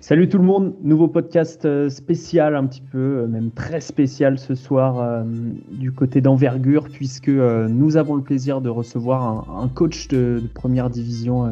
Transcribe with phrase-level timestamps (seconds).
[0.00, 4.38] Salut tout le monde, nouveau podcast euh, spécial, un petit peu, euh, même très spécial
[4.38, 5.24] ce soir euh,
[5.72, 10.88] du côté d'envergure, puisque nous avons le plaisir de recevoir un, coach de, de, première
[10.88, 11.50] division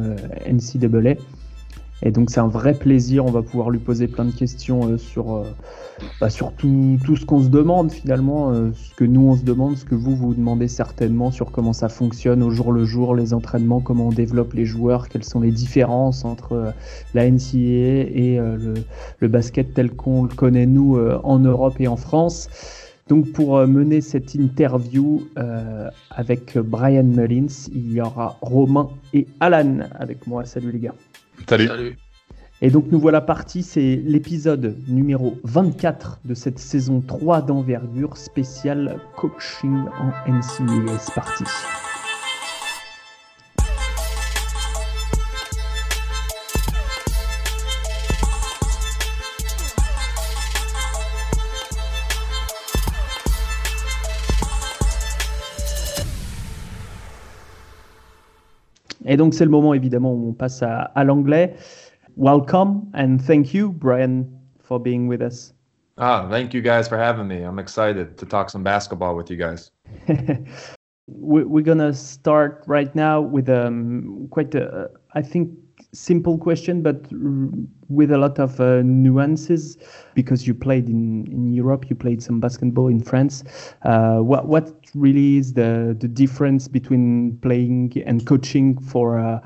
[0.49, 1.15] NCAA.
[2.03, 5.43] Et donc c'est un vrai plaisir, on va pouvoir lui poser plein de questions sur,
[6.21, 9.77] bah, sur tout, tout ce qu'on se demande finalement, ce que nous on se demande,
[9.77, 13.33] ce que vous vous demandez certainement sur comment ça fonctionne au jour le jour, les
[13.33, 16.71] entraînements, comment on développe les joueurs, quelles sont les différences entre
[17.15, 18.75] la NCAA et le,
[19.19, 22.47] le, basket tel qu'on le connaît nous en Europe et en France.
[23.09, 29.79] Donc pour mener cette interview euh, avec Brian Mullins, il y aura Romain et Alan
[29.97, 30.43] avec moi.
[30.45, 30.95] Salut les gars.
[31.47, 31.97] Salut.
[32.61, 38.99] Et donc nous voilà partis, c'est l'épisode numéro 24 de cette saison 3 d'envergure spéciale
[39.15, 40.97] coaching en NCAA.
[40.97, 41.43] C'est parti.
[59.07, 61.55] Et donc c'est le moment évidemment où on passe à, à l'anglais.
[62.17, 64.25] Welcome and thank you, Bryan,
[64.59, 65.53] for being with us.
[65.97, 67.43] Ah, thank you guys for having me.
[67.43, 69.71] I'm excited to talk some basketball with you guys.
[71.07, 75.51] We're gonna start right now with um, quite a, I think,
[75.97, 77.05] simple question, but
[77.89, 79.77] with a lot of uh, nuances
[80.13, 83.43] because you played in, in Europe, you played some basketball in France.
[83.83, 89.39] Uh, what what really is the the difference between playing and coaching for uh,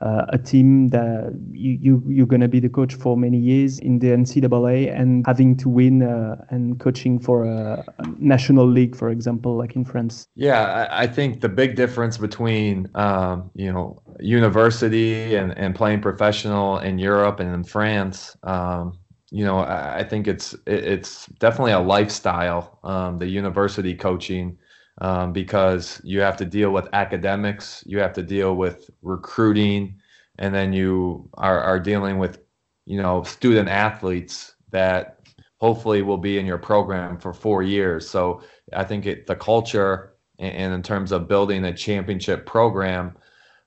[0.00, 3.78] uh, a team that you, you you're going to be the coach for many years
[3.80, 7.84] in the NCAA and having to win uh, and coaching for a,
[8.18, 10.28] national league, for example, like in France?
[10.34, 16.00] Yeah, I, I think the big difference between um, you know university and, and playing
[16.00, 18.36] professional in Europe and in France.
[18.44, 18.98] Um,
[19.30, 22.78] you know, I, think it's it's definitely a lifestyle.
[22.82, 24.56] Um, the university coaching
[25.00, 29.96] um, because you have to deal with academics, you have to deal with recruiting,
[30.38, 32.40] and then you are, are dealing with,
[32.86, 35.20] you know, student athletes that
[35.58, 38.08] hopefully will be in your program for four years.
[38.08, 38.42] So
[38.72, 43.16] I think it, the culture and in terms of building a championship program,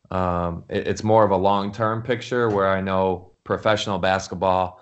[0.09, 4.81] um, it, it's more of a long-term picture where I know professional basketball,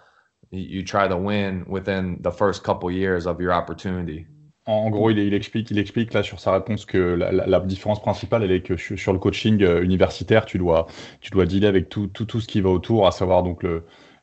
[0.52, 4.28] you, you try to win within the first couple years of your opportunity.
[4.70, 8.78] En gros, il, explique, là sur sa réponse que la, différence principale, elle est que
[8.78, 10.86] sur le coaching euh, universitaire, tu dois,
[11.22, 13.66] tu dealer avec tout, ce qui va autour, à savoir donc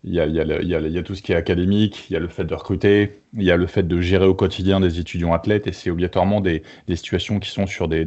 [0.04, 3.22] il y, a, tout ce qui est académique, il y a le fait de recruter,
[3.34, 6.40] il y a le fait de gérer au quotidien des étudiants athlètes, et c'est obligatoirement
[6.40, 6.62] des,
[6.94, 8.06] situations qui sont sur des,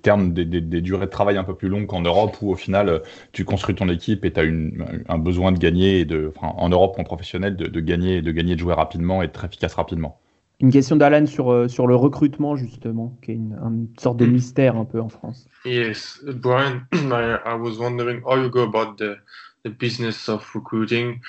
[0.00, 0.44] termes, des,
[0.80, 3.88] durées de travail un peu plus longues qu'en Europe, où au final, tu construis ton
[3.88, 7.80] équipe et tu as un besoin de gagner, et enfin, en Europe, en professionnel, de,
[7.80, 10.21] gagner, de gagner, de jouer rapidement et être efficace rapidement.
[10.62, 14.26] Une question d'Alan sur, euh, sur le recrutement, justement, qui est une, une, sorte de
[14.26, 15.48] mystère un peu en France.
[15.64, 19.16] Yes, Brian, I, I was wondering how you go about the,
[19.64, 21.20] the business of recruiting.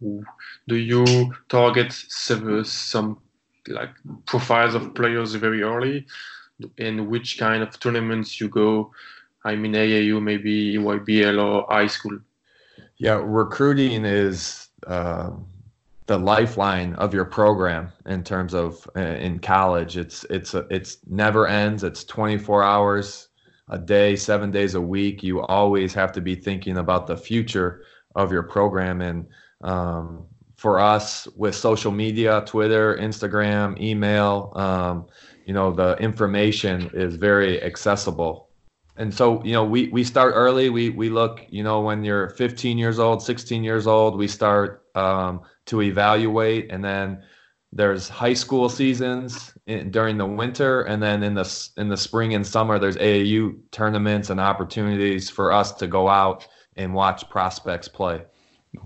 [0.00, 1.04] Do you
[1.50, 3.18] target some, some
[3.66, 3.90] like
[4.24, 6.06] profiles of players very early?
[6.78, 8.90] And which kind of tournaments you go?
[9.44, 12.18] I mean, AAU, maybe EYBL or high school?
[12.96, 14.68] Yeah, recruiting is.
[14.86, 15.30] Uh
[16.08, 19.96] the lifeline of your program in terms of uh, in college.
[19.96, 21.84] It's it's a, it's never ends.
[21.84, 23.28] It's 24 hours
[23.68, 25.22] a day, seven days a week.
[25.22, 27.82] You always have to be thinking about the future
[28.14, 29.02] of your program.
[29.02, 29.26] And
[29.60, 30.24] um,
[30.56, 35.06] for us, with social media, Twitter, Instagram, email, um,
[35.44, 38.48] you know, the information is very accessible.
[38.96, 40.70] And so, you know, we, we start early.
[40.70, 44.87] We, we look, you know, when you're 15 years old, 16 years old, we start
[44.98, 47.22] um, to evaluate, and then
[47.72, 52.34] there's high school seasons in, during the winter, and then in the in the spring
[52.34, 57.88] and summer there's AAU tournaments and opportunities for us to go out and watch prospects
[57.88, 58.22] play.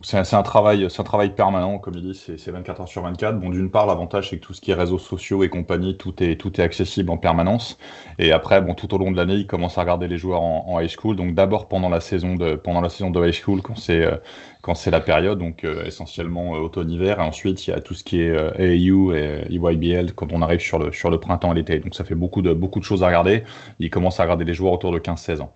[0.03, 3.39] C'est un, travail, un travail permanent, comme il dit, c'est 24 heures sur 24.
[3.41, 6.23] Bon, d'une part, l'avantage, c'est que tout ce qui est réseaux sociaux et compagnie, tout
[6.23, 7.79] est, tout est accessible en permanence.
[8.19, 10.81] Et après, bon, tout au long de l'année, il commence à regarder les joueurs en,
[10.81, 11.17] high school.
[11.17, 14.17] Donc, d'abord pendant la saison de, pendant la saison de high school, quand c'est, euh,
[14.63, 17.19] quand c'est la période, donc euh, essentiellement euh, automne-hiver.
[17.19, 20.61] Et ensuite, il y a tout ce qui est AAU et EYBL quand on arrive
[20.61, 21.81] sur le, sur le printemps et l'été.
[21.81, 23.43] Donc, ça fait beaucoup de, beaucoup de choses à regarder.
[23.81, 25.53] Il commence à regarder les joueurs autour de 15-16 ans.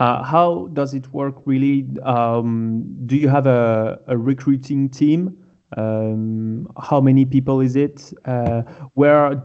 [0.00, 1.86] Uh, how does it work really?
[2.04, 5.36] Um, do you have a, a recruiting team?
[5.76, 8.10] Um, how many people is it?
[8.24, 8.62] Uh,
[8.94, 9.42] where,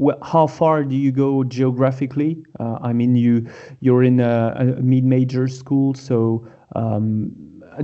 [0.00, 2.42] wh how far do you go geographically?
[2.58, 3.46] Uh, I mean, you
[3.80, 7.30] you're in a, a mid-major school, so um,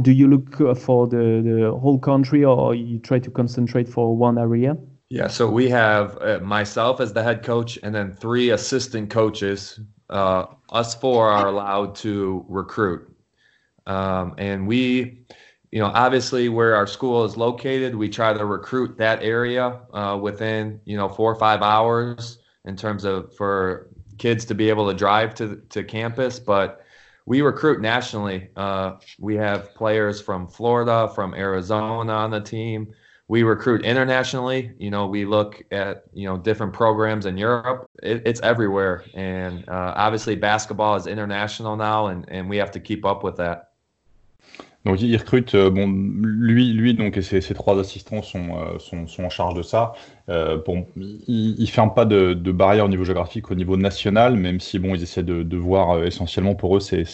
[0.02, 4.16] do you look uh, for the, the whole country or you try to concentrate for
[4.16, 4.76] one area?
[5.10, 9.80] Yeah, so we have uh, myself as the head coach and then three assistant coaches.
[10.10, 13.08] Uh, us four are allowed to recruit.
[13.86, 15.24] Um, and we,
[15.70, 20.18] you know, obviously where our school is located, we try to recruit that area uh,
[20.20, 23.88] within, you know, four or five hours in terms of for
[24.18, 26.38] kids to be able to drive to, to campus.
[26.38, 26.83] But
[27.26, 28.48] we recruit nationally.
[28.56, 32.92] Uh, we have players from Florida, from Arizona on the team.
[33.28, 34.72] We recruit internationally.
[34.78, 37.88] You know, we look at you know different programs in Europe.
[38.02, 42.80] It, it's everywhere, and uh, obviously basketball is international now, and, and we have to
[42.80, 43.70] keep up with that.
[44.84, 49.06] Donc il recrute, euh, bon, lui, lui donc et ses, trois assistants sont, euh, sont,
[49.06, 49.94] sont, en charge de ça.
[50.28, 54.36] Euh, bon, il, il ferme pas de, de barrière au niveau géographique, au niveau national,
[54.36, 57.04] même si bon, ils essaient de, de voir essentiellement pour eux, c'est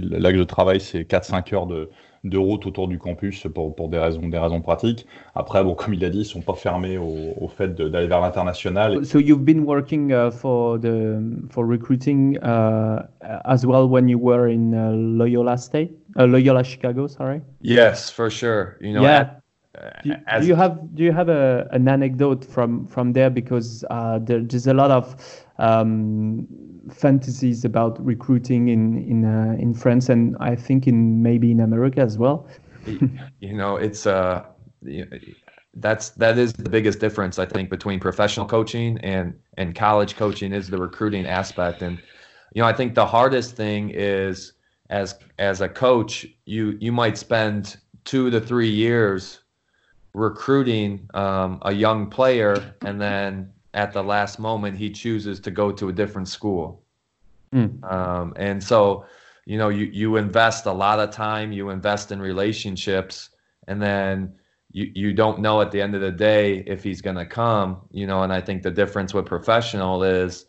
[0.00, 1.90] l'axe de travail, c'est 4-5 heures de,
[2.24, 5.06] de route autour du campus pour, pour des, raisons, des raisons pratiques.
[5.34, 8.20] Après, bon, comme il a dit, ils sont pas fermés au, au fait d'aller vers
[8.20, 9.04] l'international.
[9.04, 11.20] So you've been working uh, for the
[11.50, 13.06] for recruiting uh,
[13.44, 17.40] as well when you were in uh, Loyola State, uh, Loyola Chicago, sorry?
[17.60, 18.76] Yes, for sure.
[18.80, 19.18] You know, yeah.
[19.74, 23.30] at, do, as- do you have do you have a, an anecdote from from there?
[23.30, 25.16] Because uh, there, there's a lot of
[25.58, 26.46] um,
[26.90, 32.00] fantasies about recruiting in in uh, in France and I think in maybe in America
[32.00, 32.46] as well.
[33.40, 34.44] you know it's uh
[35.74, 40.52] that's that is the biggest difference i think between professional coaching and and college coaching
[40.52, 41.98] is the recruiting aspect and
[42.54, 44.52] you know i think the hardest thing is
[44.90, 49.40] as as a coach you you might spend two to three years
[50.14, 55.72] recruiting um, a young player and then at the last moment he chooses to go
[55.72, 56.84] to a different school.
[57.52, 57.84] Mm.
[57.92, 59.04] um, and so
[59.44, 63.30] you know you you invest a lot of time you invest in relationships
[63.68, 64.34] and then
[64.70, 67.82] you you don't know at the end of the day if he's going to come
[67.90, 70.46] you know and i think the difference with professional is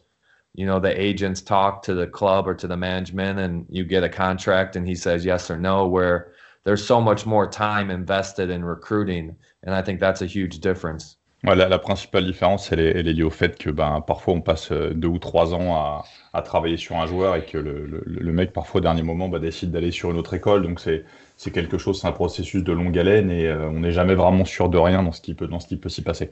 [0.53, 4.03] you know the agents talk to the club or to the management and you get
[4.03, 6.31] a contract and he says yes or no where
[6.63, 9.35] there's so much more time invested in recruiting.
[9.63, 13.57] And i think that's a huge difference La, principale différence, elle est, liée au fait
[13.57, 17.35] que ben, parfois on passe euh, deux ou trois ans à, travailler sur un joueur
[17.35, 20.63] et que le, mec, parfois au dernier moment, bah, décide d'aller sur une autre école.
[20.63, 24.15] Donc c'est quelque chose, c'est un processus de longue haleine et euh, on n'est jamais
[24.15, 25.49] vraiment sûr de rien dans ce qui peut,
[25.89, 26.31] s'y passer.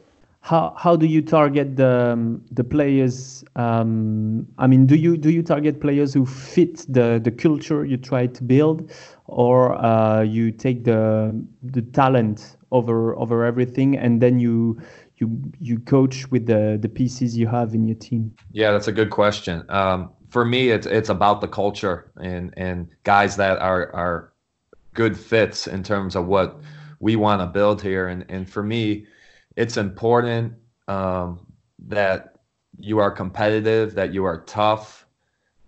[0.49, 3.43] How how do you target the players?
[3.55, 8.27] Um, I mean, do you do you target players who fit the culture you try
[8.27, 8.89] to build,
[9.27, 11.33] or uh, you take the
[11.63, 14.81] the talent over over everything, and then you
[15.17, 18.33] you you coach with the the pieces you have in your team?
[18.51, 19.63] Yeah, that's a good question.
[19.69, 24.33] Um, for me, it's it's about the culture and and guys that are are
[24.93, 26.59] good fits in terms of what
[26.99, 28.07] we want to build here.
[28.07, 29.05] And and for me,
[29.55, 30.53] it's important
[30.87, 31.45] um,
[31.87, 32.35] that
[32.79, 35.05] you are competitive, that you are tough,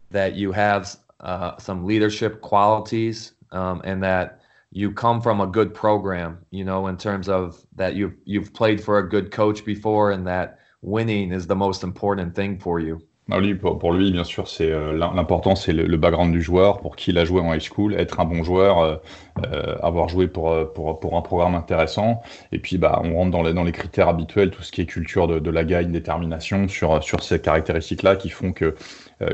[0.10, 4.40] that you have uh, some leadership qualities, um, and that
[4.72, 6.38] you come from a good program.
[6.52, 10.26] You know, in terms of that you've you've played for a good coach before, and
[10.28, 13.00] that winning is the most important thing for you.
[13.32, 16.34] Ah, lui, pour, pour lui, bien sûr, c'est euh, l'im- l'important, c'est le, le background
[16.34, 18.98] du joueur, pour qui il a joué en high school, être un bon joueur, euh,
[19.46, 22.22] euh, avoir joué pour, euh, pour, pour un programme intéressant.
[22.52, 24.86] Et puis, bah, on rentre dans les, dans les critères habituels, tout ce qui est
[24.86, 28.76] culture de, de la gagne, détermination, sur, sur ces caractéristiques-là qui font que,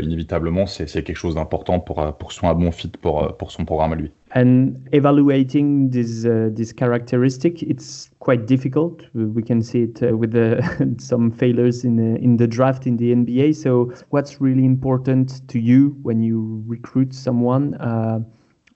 [0.01, 3.29] inévitablement, c'est c'est quelque chose d'important pour, euh, pour soit un bon fit pour, euh,
[3.29, 4.12] pour son programme à lui.
[4.36, 9.03] And evaluating this uh, this characteristic, it's quite difficult.
[9.15, 10.62] We can see it uh, with the,
[11.00, 13.55] some failures in the, in the draft in the NBA.
[13.55, 17.74] So, what's really important to you when you recruit someone?
[17.75, 18.19] Uh,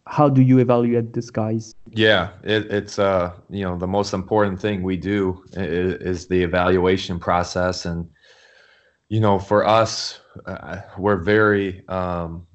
[0.08, 1.74] how do you evaluate these guys?
[1.91, 6.43] Yeah, it, it's uh you know the most important thing we do is, is the
[6.43, 8.10] evaluation process, and
[9.10, 12.46] you know for us, uh, we're very um,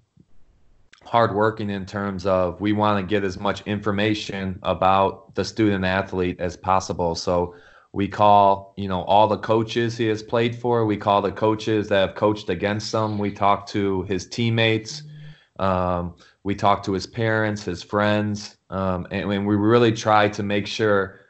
[1.05, 6.39] hardworking in terms of we want to get as much information about the student athlete
[6.41, 7.15] as possible.
[7.15, 7.55] So
[7.93, 10.85] we call you know all the coaches he has played for.
[10.85, 13.19] We call the coaches that have coached against him.
[13.19, 15.03] We talk to his teammates.
[15.59, 20.43] Um, we talk to his parents, his friends, um, and, and we really try to
[20.43, 21.21] make sure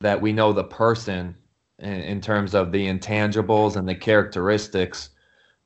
[0.00, 1.34] that we know the person
[1.78, 5.10] in, in terms of the intangibles and the characteristics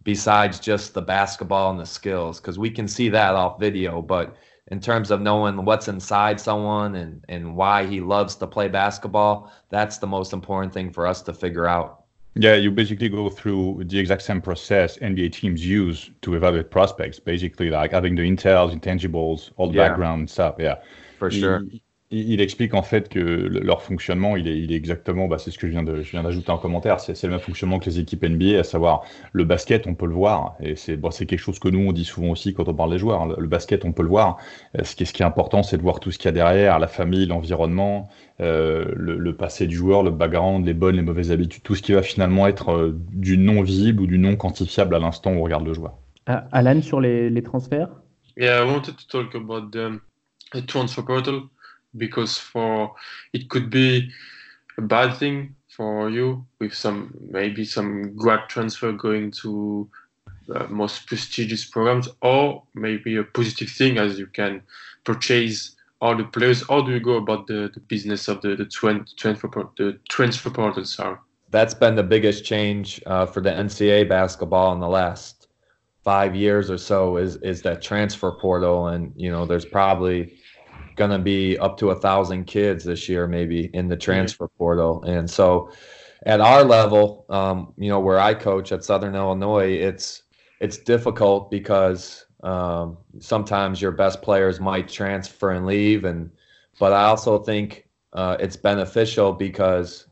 [0.05, 4.37] besides just the basketball and the skills because we can see that off video but
[4.69, 9.53] in terms of knowing what's inside someone and, and why he loves to play basketball
[9.71, 12.05] that's the most important thing for us to figure out
[12.35, 17.21] Yeah, you basically go through the exact same process NBA teams use to evaluate prospects.
[17.21, 19.89] Basically, like having the intels, intangibles, all the Yeah.
[19.89, 20.57] background stuff.
[20.59, 20.77] Yeah.
[21.19, 21.61] For sure.
[21.61, 21.77] Mm-hmm.
[22.13, 25.59] Il, explique en fait que leur fonctionnement, il est, il est exactement, bah, c'est ce
[25.59, 27.99] que je viens de, je viens d'ajouter en commentaire, c'est, le même fonctionnement que les
[28.01, 29.03] équipes NBA, à savoir
[29.33, 31.93] le basket, on peut le voir, et c'est, bon, c'est quelque chose que nous on
[31.93, 33.27] dit souvent aussi quand on parle des joueurs.
[33.41, 34.37] Le, basket, on peut le voir.
[34.79, 36.29] Euh, ce qui, est, ce qui est important, c'est de voir tout ce qu'il y
[36.29, 38.09] a derrière, la famille, l'environnement,
[38.41, 41.93] euh, le, passé du joueur, le background, les bonnes, les mauvaises habitudes, tout ce qui
[41.93, 45.43] va finalement être euh, du non visible ou du non quantifiable à l'instant où on
[45.43, 45.95] regarde le joueur.
[46.27, 47.89] Ah, Alan sur les, les transferts?
[48.37, 50.01] Yeah, I wanted to talk about the,
[50.53, 51.49] the transfer portal.
[51.97, 52.95] Because for
[53.33, 54.11] it could be
[54.79, 59.89] a bad thing for you with some maybe some grad transfer going to
[60.55, 64.63] uh, most prestigious programs or maybe a positive thing as you can
[65.05, 66.67] purchase all the players.
[66.69, 70.85] How do you go about the, the business of the, the transfer the transfer portal
[70.85, 71.17] sorry?
[71.51, 75.49] That's been the biggest change uh, for the ncaa basketball in the last
[76.03, 78.89] five years or so is is that transfer portal.
[78.89, 80.35] And you know there's probably
[80.97, 84.59] going to be up to a thousand kids this year, maybe in the transfer mm-hmm.
[84.59, 85.03] portal.
[85.05, 85.71] And so,
[86.25, 90.23] at our level, um, you know, where I coach at Southern Illinois, it's
[90.61, 96.31] it's difficult because um, sometimes your best players might transfer and leave, and
[96.79, 100.07] but I also think uh, it's beneficial because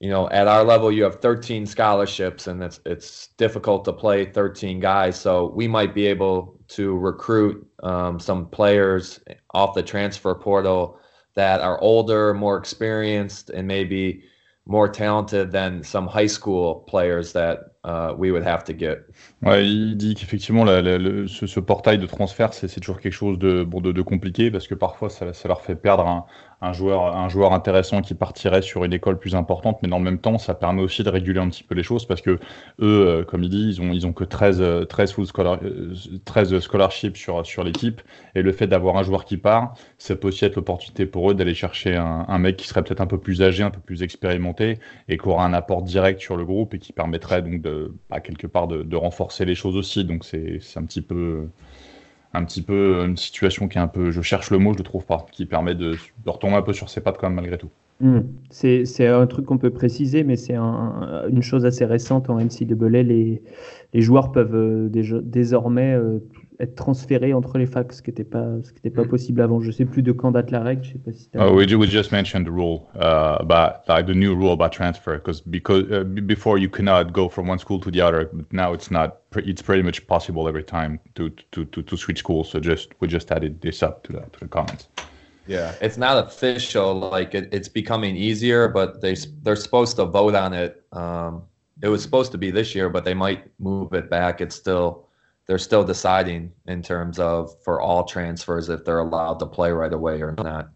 [0.00, 4.24] you know at our level you have 13 scholarships and it's it's difficult to play
[4.24, 9.20] 13 guys so we might be able to recruit um, some players
[9.54, 11.00] off the transfer portal
[11.34, 14.24] that are older, more experienced, and maybe
[14.66, 18.98] more talented than some high school players that uh, we would have to get.
[19.42, 24.74] Il dit qu'effectivement, ce, portail de transfert, c'est toujours quelque chose de, compliqué parce que
[24.74, 26.26] parfois, ça, leur fait perdre
[26.60, 30.54] un, joueur, intéressant qui partirait sur une école plus importante, mais en même temps, ça
[30.54, 32.38] permet aussi de réguler un petit peu les choses parce que eux,
[32.80, 35.60] euh, comme il dit, ils ont, ils ont que 13, 13, full scholar,
[36.24, 38.02] 13 scholarships sur, sur l'équipe.
[38.34, 41.34] Et le fait d'avoir un joueur qui part, ça peut aussi être l'opportunité pour eux
[41.34, 44.02] d'aller chercher un, un, mec qui serait peut-être un peu plus âgé, un peu plus
[44.02, 47.67] expérimenté et qui aura un apport direct sur le groupe et qui permettrait donc de,
[48.10, 50.04] bah, quelque part de, renforcer les choses aussi.
[50.04, 51.48] Donc c'est un petit peu
[52.34, 54.84] un petit peu une situation qui est un peu, je cherche le mot, je le
[54.84, 55.96] trouve pas, qui permet de,
[56.26, 57.70] retomber un peu sur ses pattes quand même malgré tout.
[58.00, 58.20] Hmm.
[58.50, 63.02] C'est un truc qu'on peut préciser, mais c'est un, une chose assez récente en NCAA.
[63.02, 63.42] Les,
[63.92, 64.88] les joueurs peuvent euh,
[65.22, 66.20] désormais euh,
[66.60, 69.08] être transféré entre les facs, ce qui n'était pas, ce qui était pas mm.
[69.08, 69.60] possible avant.
[69.60, 70.82] Je sais plus de quand date la règle.
[70.84, 71.28] Je sais pas si.
[71.38, 75.14] Oh, we, we just mentioned the rule uh, about like the new rule about transfer
[75.14, 78.28] because because uh, before you cannot go from one school to the other.
[78.32, 79.18] But now it's not.
[79.36, 82.50] It's pretty much possible every time to to to, to switch schools.
[82.50, 84.88] So just we just added this up to the to the comments.
[85.46, 86.94] Yeah, it's not official.
[86.94, 90.84] Like it, it's becoming easier, but they they're supposed to vote on it.
[90.92, 91.42] Um,
[91.80, 94.40] it was supposed to be this year, but they might move it back.
[94.40, 95.07] It's still
[95.48, 99.92] they're still deciding in terms of for all transfers if they're allowed to play right
[99.92, 100.68] away or not.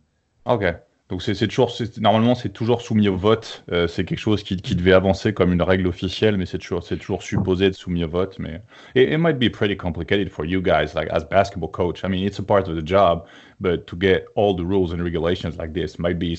[0.47, 0.65] Ok.
[1.11, 3.65] Donc c'est toujours normalement c'est toujours soumis au vote.
[3.71, 6.83] Euh, c'est quelque chose qui, qui, devait avancer comme une règle officielle, mais c'est toujours
[6.83, 8.39] c'est toujours supposé être soumis au vote.
[8.39, 8.63] Mais
[8.95, 12.03] it, it, might be pretty complicated for you guys, like as basketball coach.
[12.03, 13.27] I mean, it's a part of the job,
[13.61, 16.35] but to get all the rules and regulations like this might be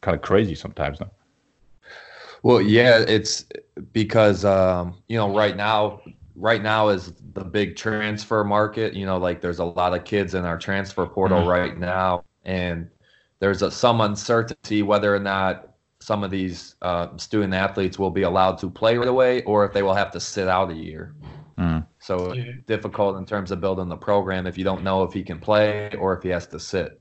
[0.00, 0.98] kind of crazy sometimes.
[0.98, 1.08] No?
[2.42, 3.44] Well, yeah, it's
[3.92, 6.00] because um, you know right now
[6.40, 8.94] right now is the big transfer market.
[8.94, 11.48] You know, like there's a lot of kids in our transfer portal mm-hmm.
[11.48, 12.88] right now, and
[13.38, 18.22] there's a, some uncertainty whether or not some of these uh, student athletes will be
[18.22, 21.14] allowed to play right away or if they will have to sit out a year.
[21.58, 21.86] Mm.
[21.98, 22.52] So yeah.
[22.66, 25.90] difficult in terms of building the program if you don't know if he can play
[25.98, 27.00] or if he has to sit.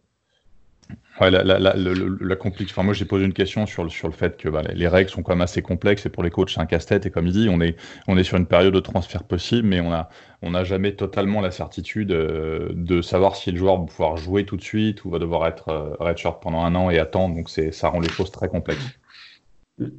[1.19, 4.13] Ouais, la, la, la, la Enfin, moi, j'ai posé une question sur le, sur le
[4.13, 6.61] fait que bah, les règles sont quand même assez complexes et pour les coachs, c'est
[6.61, 7.05] un casse-tête.
[7.05, 7.75] Et comme il dit, on est,
[8.07, 10.09] on est sur une période de transfert possible, mais on n'a
[10.41, 14.45] on a jamais totalement la certitude euh, de savoir si le joueur va pouvoir jouer
[14.45, 17.35] tout de suite ou va devoir être euh, redshirt pendant un an et attendre.
[17.35, 18.99] Donc, ça rend les choses très complexes.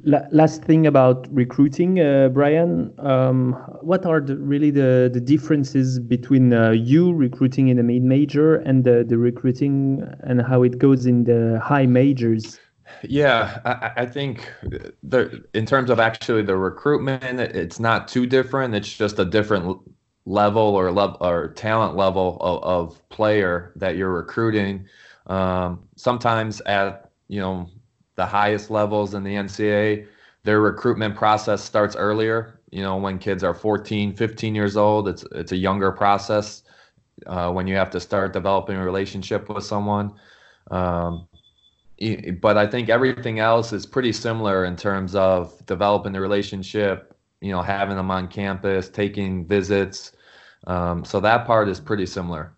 [0.03, 6.53] Last thing about recruiting, uh, Bryan, um, what are the, really the, the differences between
[6.53, 11.07] uh, you recruiting in the mid major and the, the recruiting and how it goes
[11.07, 12.59] in the high majors?
[13.03, 14.51] Yeah, I, I think
[15.01, 18.75] the, in terms of actually the recruitment, it's not too different.
[18.75, 19.79] It's just a different
[20.25, 24.85] level or level or talent level of, of player that you're recruiting.
[25.27, 27.69] Um, sometimes at you know
[28.15, 30.07] the highest levels in the NCAA,
[30.43, 32.59] their recruitment process starts earlier.
[32.71, 36.63] You know, when kids are 14, 15 years old, it's it's a younger process.
[37.27, 40.11] Uh, when you have to start developing a relationship with someone.
[40.71, 41.27] Um,
[42.41, 47.51] but I think everything else is pretty similar in terms of developing the relationship, you
[47.51, 50.13] know, having them on campus, taking visits.
[50.65, 52.53] Um, so that part is pretty similar.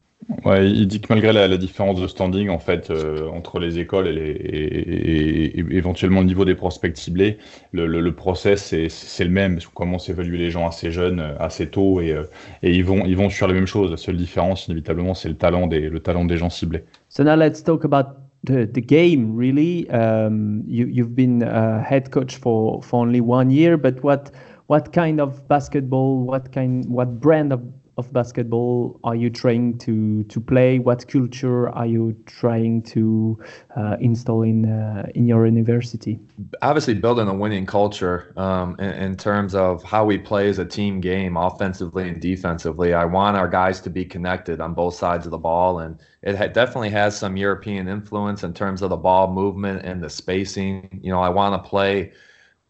[0.46, 3.80] Ouais, il dit que malgré la, la différence de standing en fait euh, entre les
[3.80, 7.38] écoles et, les, et, et, éventuellement le niveau des prospects ciblés,
[7.72, 9.60] le, le, le process c'est le même.
[9.60, 12.24] Qu'on commence à évaluer les gens assez jeunes, euh, assez tôt, et, euh,
[12.62, 13.92] et ils vont ils vont sur les mêmes choses.
[13.92, 16.84] La seule différence, inévitablement, c'est le talent des le talent des gens ciblés.
[17.10, 19.36] So now let's talk about the, the game.
[19.36, 24.32] Really, um, you you've been a head coach for for only one year, but what
[24.68, 27.62] what kind of basketball, what kind, what brand of
[27.98, 30.80] of basketball are you trying to to play?
[30.80, 33.40] What culture are you trying to
[33.76, 36.20] uh, install in uh, in your university?
[36.62, 40.66] Obviously, building a winning culture um, in, in, terms of how we play as a
[40.66, 42.94] team game, offensively and defensively.
[42.94, 46.36] I want our guys to be connected on both sides of the ball, and it
[46.36, 51.00] ha- definitely has some European influence in terms of the ball movement and the spacing.
[51.04, 52.12] You know, I want to play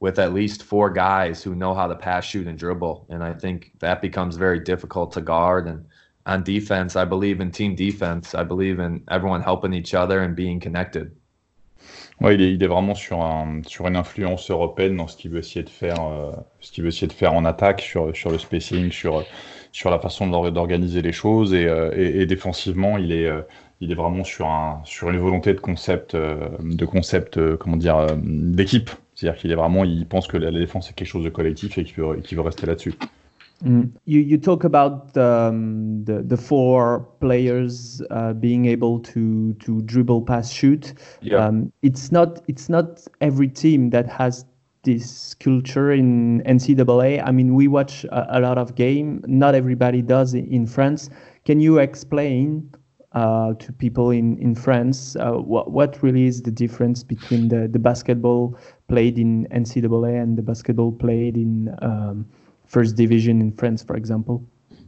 [0.03, 3.05] with at least four guys who know how to pass, shoot, and dribble.
[3.09, 5.65] And I think that becomes very difficult to guard.
[5.65, 5.85] And
[6.25, 8.35] on defense, I believe in team defense.
[8.35, 11.15] I believe in everyone helping each other and being connected.
[12.19, 15.31] Ouais, il est, il est vraiment sur, un, sur une influence européenne dans ce qu'il
[15.31, 18.91] veut essayer de faire, euh, ce qu'il veut essayer faire en attaque, sur, le spacing,
[18.91, 19.23] sur,
[19.85, 23.41] la façon d'organiser les choses et, euh, défensivement, il est, euh,
[23.81, 28.91] vraiment sur, un, sur une volonté de concept, de concept, comment dire, d'équipe.
[29.15, 31.77] C'est-à-dire qu'il est vraiment, il pense que la, la défense est quelque chose de collectif
[31.77, 32.93] et qu'il veut, qu'il veut rester là-dessus.
[33.63, 33.83] Mm.
[34.05, 40.23] You, you talk about um, the, the four players uh, being able to, to dribble,
[40.23, 40.93] pass, shoot.
[41.21, 41.45] Yeah.
[41.45, 44.45] Um, it's not it's not every team that has
[44.83, 47.23] this culture in NCAA.
[47.25, 49.23] I mean, we watch a, a lot of game.
[49.27, 51.09] Not everybody does in France.
[51.45, 52.69] Can you explain
[53.13, 57.67] uh, to people in in France uh, what what really is the difference between the
[57.67, 62.25] the basketball played in NCAA and the basketball played in um,
[62.73, 64.43] first division in France, for example?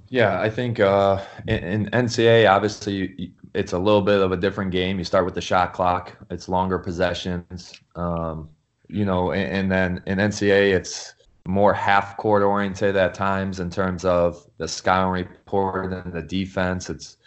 [0.10, 4.72] Yeah, I think uh, in, in, NCAA, obviously, it's a little bit of a different
[4.72, 4.98] game.
[4.98, 8.50] You start with the shot clock; it's longer possessions, um,
[8.88, 11.14] you know, and, and, then in NCAA, it's
[11.48, 16.90] more half court oriented at times in terms of the scouting report and the defense.
[16.90, 17.18] It's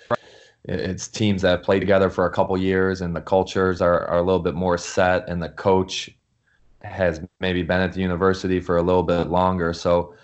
[0.65, 4.23] it's teams that play together for a couple years, and the cultures are, are a
[4.23, 6.11] little bit more set, and the coach
[6.83, 9.73] has maybe been at the university for a little bit longer.
[9.73, 10.15] So,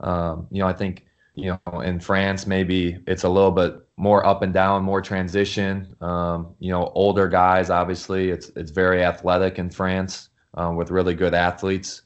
[0.00, 4.24] um, you know, I think, you know, in France, maybe it's a little bit more
[4.26, 5.94] up and down, more transition.
[6.00, 11.14] Um, you know, older guys, obviously, it's it's very athletic in France um, with really
[11.14, 12.02] good athletes.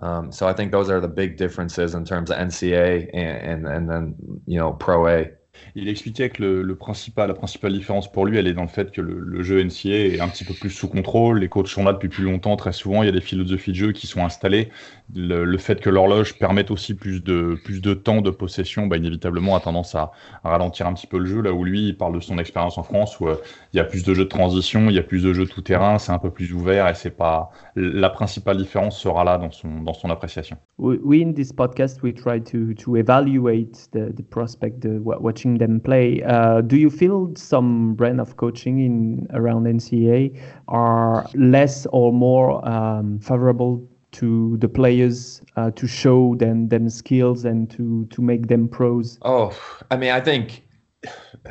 [0.00, 3.66] Um, so I think those are the big differences in terms of NCA and and,
[3.66, 4.14] and then
[4.46, 5.30] you know Pro A.
[5.74, 8.90] Il expliquait que le, principal, la principale différence pour lui, elle est dans le fait
[8.90, 11.38] que le, jeu NCA est un petit peu plus sous contrôle.
[11.38, 12.56] Les coachs sont là depuis plus longtemps.
[12.56, 14.68] Très souvent, il y a des philosophies de jeu qui sont installées.
[15.14, 19.56] Le, fait que l'horloge permette aussi plus de, plus de temps de possession, bah, inévitablement,
[19.56, 20.12] a tendance à,
[20.44, 21.40] ralentir un petit peu le jeu.
[21.40, 23.36] Là où lui, il parle de son expérience en France, où euh,
[23.72, 25.62] il y a plus de jeux de transition, il y a plus de jeux tout
[25.62, 29.50] terrain, c'est un peu plus ouvert et c'est pas la principale différence sera là dans
[29.50, 30.56] son, dans son appréciation.
[30.78, 35.00] We, in this podcast, we try to, to evaluate the, the prospect, the,
[35.42, 36.22] watching them play.
[36.22, 42.66] Uh, do you feel some brand of coaching in around NCA are less or more
[42.68, 48.46] um, favorable to the players uh, to show them them skills and to to make
[48.48, 49.18] them pros?
[49.22, 49.52] Oh,
[49.90, 50.64] I mean, I think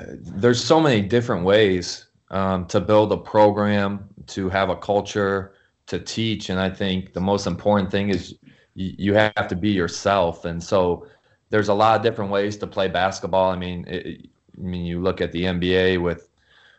[0.04, 5.54] there's so many different ways um, to build a program, to have a culture,
[5.88, 8.36] to teach, and I think the most important thing is
[8.76, 11.06] you have to be yourself, and so
[11.52, 13.52] there's a lot of different ways to play basketball.
[13.52, 16.30] I mean, it, I mean, you look at the NBA with,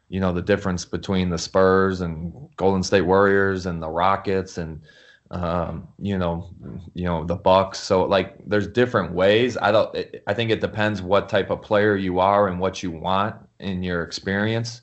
[0.09, 4.83] you know, the difference between the Spurs and Golden State Warriors and the Rockets and,
[5.31, 6.51] um, you know,
[6.93, 7.79] you know the Bucks.
[7.79, 9.57] So like, there's different ways.
[9.57, 9.97] I don't.
[10.27, 13.83] I think it depends what type of player you are and what you want in
[13.83, 14.83] your experience.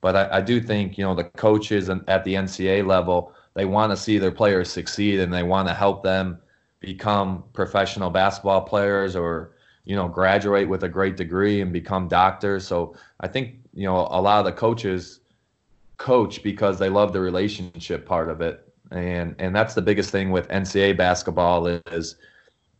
[0.00, 3.64] But I, I do think you know the coaches and at the NCAA level they
[3.64, 6.38] want to see their players succeed and they want to help them
[6.86, 9.52] become professional basketball players or
[9.84, 12.66] you know graduate with a great degree and become doctors.
[12.66, 15.20] So i think you know a lot of the coaches
[15.98, 18.72] coach because they love the relationship part of it.
[18.92, 22.16] And and that's the biggest thing with ncaa basketball is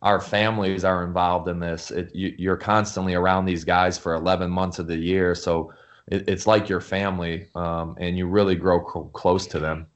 [0.01, 1.91] our families are involved in this.
[1.91, 5.33] It, you, are constantly around these guys for 11 months of the year.
[5.33, 5.73] So
[6.07, 9.87] it, it's like your family um, and you really grow close to them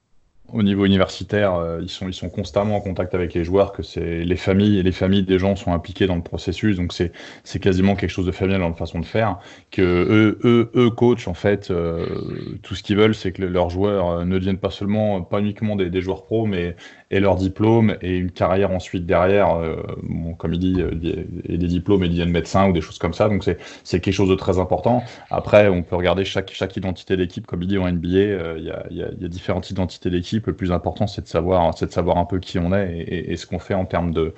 [0.53, 3.83] au niveau universitaire, euh, ils, sont, ils sont constamment en contact avec les joueurs, que
[3.83, 7.11] c'est les familles et les familles des gens sont impliquées dans le processus, donc c'est,
[7.59, 9.39] quasiment quelque chose de familial dans la façon de faire.
[9.69, 12.05] Que eux, eux, eux coach, en fait, euh,
[12.63, 15.75] tout ce qu'ils veulent, c'est que leurs joueurs euh, ne deviennent pas seulement, pas uniquement
[15.75, 16.75] des, joueurs pros, mais
[17.11, 19.59] et leur diplôme et une carrière ensuite derrière,
[20.37, 20.81] comme il dit,
[21.45, 24.29] et des diplômes et deviennent médecins ou des choses comme ça, donc c'est, quelque chose
[24.29, 25.03] de très important.
[25.29, 28.71] Après, on peut regarder chaque, chaque identité d'équipe, comme il dit en NBA, il y,
[28.71, 31.87] a, y, a, y a différentes identités d'équipe le plus important, c'est de savoir, c'est
[31.87, 34.33] de savoir un peu qui on est et, ce qu'on fait en termes de,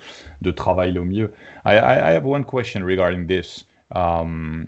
[0.50, 1.32] travail au milieu.
[1.64, 3.66] I, I, I have one question regarding this.
[3.94, 4.66] Um,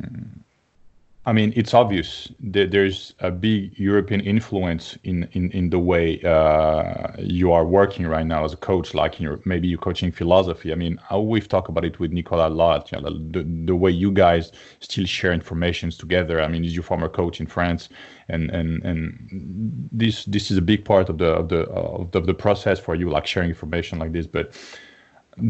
[1.28, 6.22] I mean, it's obvious that there's a big European influence in in, in the way
[6.22, 10.12] uh, you are working right now as a coach, like in your maybe your coaching
[10.12, 10.70] philosophy.
[10.70, 12.92] I mean, we've talked about it with Nicola a lot.
[12.92, 16.40] You know, the the way you guys still share informations together.
[16.40, 17.88] I mean, he's your former coach in France,
[18.28, 22.18] and and and this this is a big part of the of the of the,
[22.18, 24.28] of the process for you, like sharing information like this.
[24.28, 24.54] But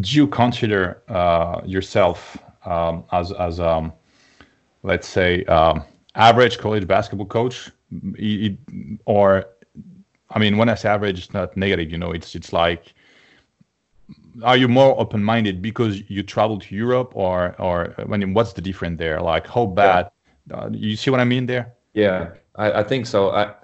[0.01, 3.93] do you consider uh, yourself um, as as um,
[4.87, 7.71] let's say, um, average college basketball coach,
[9.05, 9.45] or
[10.31, 11.91] I mean, when I say average, it's not negative.
[11.91, 12.95] You know, it's it's like,
[14.43, 18.53] are you more open minded because you travel to Europe, or or I mean, what's
[18.53, 19.21] the difference there?
[19.21, 20.11] Like, how bad?
[20.49, 20.57] Yeah.
[20.57, 21.75] Uh, you see what I mean there?
[21.95, 23.31] Yeah, I, I think so.
[23.31, 23.55] I,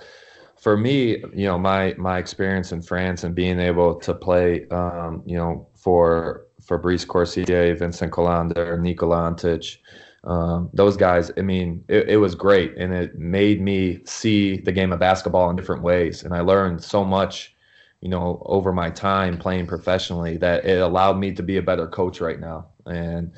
[0.57, 5.23] for me, you know, my my experience in France and being able to play, um,
[5.27, 9.79] you know, for Fabrice Courcier, Vincent Colander, Nikola Antic,
[10.25, 14.71] um, those guys, I mean, it, it, was great, and it made me see the
[14.71, 17.57] game of basketball in different ways, and I learned so much,
[18.01, 21.89] you know, over my time playing professionally that it allowed me to be a better
[21.89, 23.33] coach right now, and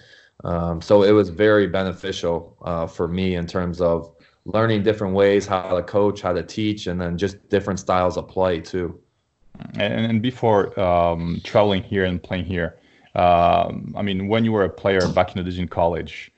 [0.45, 5.47] um, so it was very beneficial uh, for me in terms of learning different ways
[5.47, 9.01] how to coach, how to teach, and then just different styles of play too.
[9.79, 12.79] And, and before um, traveling here and playing here,
[13.15, 16.31] um, I mean, when you were a player back in the in college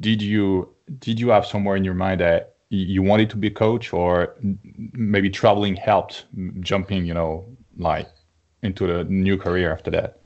[0.00, 3.50] did you did you have somewhere in your mind that you wanted to be a
[3.50, 4.34] coach or
[4.92, 6.26] maybe traveling helped
[6.60, 7.46] jumping you know
[7.78, 8.08] like
[8.62, 10.20] into the new career after that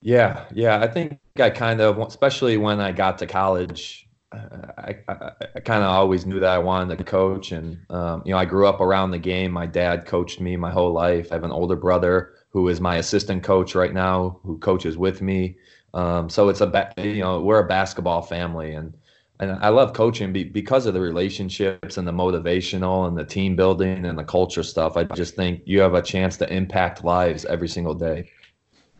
[0.00, 5.30] yeah yeah i think i kind of especially when i got to college I, I,
[5.56, 8.44] I kind of always knew that I wanted to coach, and um, you know, I
[8.44, 9.52] grew up around the game.
[9.52, 11.28] My dad coached me my whole life.
[11.30, 15.22] I have an older brother who is my assistant coach right now, who coaches with
[15.22, 15.56] me.
[15.94, 18.94] Um, so it's a ba- you know we're a basketball family, and
[19.40, 23.56] and I love coaching be- because of the relationships and the motivational and the team
[23.56, 24.96] building and the culture stuff.
[24.96, 28.30] I just think you have a chance to impact lives every single day.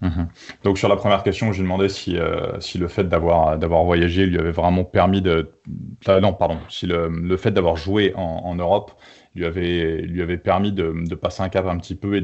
[0.01, 0.27] Mmh.
[0.63, 4.27] Donc sur la première question, j'ai demandé si, euh, si le fait d'avoir d'avoir voyagé
[4.27, 5.51] lui avait vraiment permis de
[6.07, 8.93] ah, non pardon si le, le fait d'avoir joué en, en Europe
[9.39, 12.23] lui avait, permis de, passer un cap un petit peu et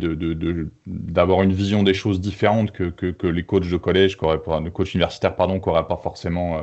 [0.86, 5.60] d'avoir une vision des choses différentes que, les coachs de collège, le coach universitaire, pardon,
[5.60, 6.62] qui n'auraient pas forcément euh,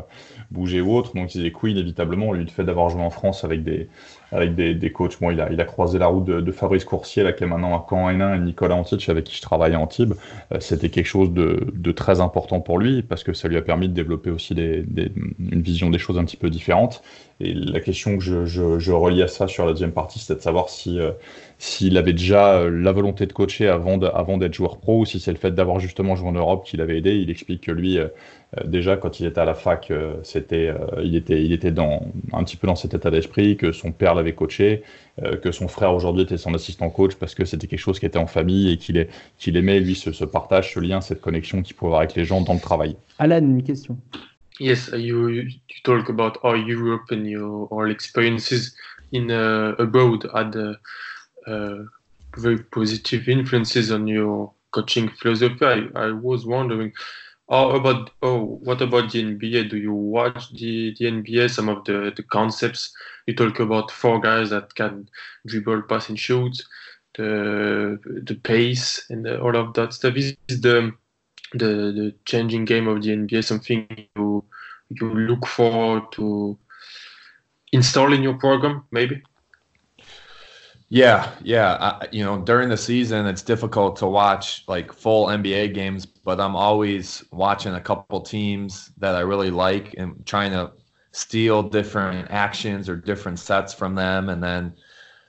[0.52, 1.14] bougé ou autre.
[1.16, 3.90] Donc, il disait que oui, inévitablement, lui, le fait d'avoir joué en France avec des,
[4.32, 7.24] avec des, des coachs, bon, il a, il a croisé la route de, Fabrice Coursier,
[7.24, 9.84] là, qui est maintenant à Caen N1, et Nicolas Antich, avec qui je travaillais en
[9.84, 10.14] Antibes.
[10.54, 13.62] Euh, c'était quelque chose de, de, très important pour lui, parce que ça lui a
[13.62, 17.02] permis de développer aussi des, une vision des choses un petit peu différente.
[17.42, 20.42] Et la question que je, je, relie à ça sur la deuxième partie, c'est de
[20.42, 21.12] savoir si euh,
[21.58, 25.32] s'il avait déjà euh, la volonté de coacher avant d'être joueur pro ou si c'est
[25.32, 27.16] le fait d'avoir justement joué en Europe qui l'avait aidé.
[27.16, 28.00] Il explique que lui,
[28.66, 29.92] déjà quand il était à la fac,
[30.24, 33.92] c'était, il était, il était dans un petit peu dans cet état d'esprit, que son
[33.92, 34.84] père l'avait coaché,
[35.42, 38.20] que son frère aujourd'hui était son assistant coach parce que c'était quelque chose qui était
[38.20, 41.76] en famille et qu'il qu'il aimait lui ce, ce partage, ce lien, cette connexion qu'il
[41.76, 42.98] pouvait avoir avec les gens dans le travail.
[43.20, 43.98] Alan, une question.
[44.60, 45.46] Yes, you you
[45.84, 48.76] talk about our Europe and your our experiences
[49.12, 50.76] in uh, abroad had uh,
[51.48, 51.86] uh,
[52.38, 55.66] very positive influences on your coaching philosophy.
[55.66, 56.92] I, I was wondering,
[57.54, 59.70] Oh, how about oh, what about the NBA?
[59.70, 61.50] Do you watch the, the NBA?
[61.50, 62.94] Some of the, the concepts
[63.28, 65.10] you talk about four guys that can
[65.46, 66.64] dribble, pass, and shoot.
[67.18, 70.94] The the pace and the, all of that stuff is the
[71.52, 73.86] the the changing game of the NBA something
[74.16, 74.46] you
[74.90, 76.58] you look for to
[77.74, 79.22] install in your program, maybe?
[80.94, 81.78] Yeah, yeah.
[81.80, 86.42] I, you know, during the season, it's difficult to watch like full NBA games, but
[86.42, 90.74] I'm always watching a couple teams that I really like and trying to
[91.14, 94.28] steal different actions or different sets from them.
[94.28, 94.74] And then,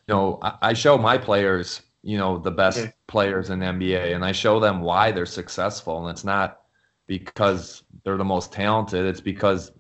[0.09, 2.93] you know, I, I show my players, you know, the best okay.
[3.07, 6.05] players in the NBA, and I show them why they're successful.
[6.05, 6.63] And it's not
[7.07, 9.07] because they're the most talented.
[9.07, 9.71] It's because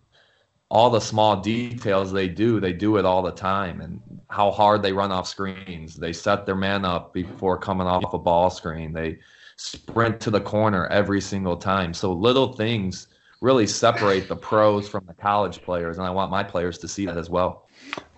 [0.72, 3.82] all the small details they do, they do it all the time.
[3.82, 5.96] And how hard they run off screens.
[5.96, 8.90] They set their man up before coming off a ball screen.
[8.90, 9.18] They
[9.56, 11.92] sprint to the corner every single time.
[11.92, 13.08] So little things
[13.42, 15.98] really separate the pros from the college players.
[15.98, 17.68] And I want my players to see that as well.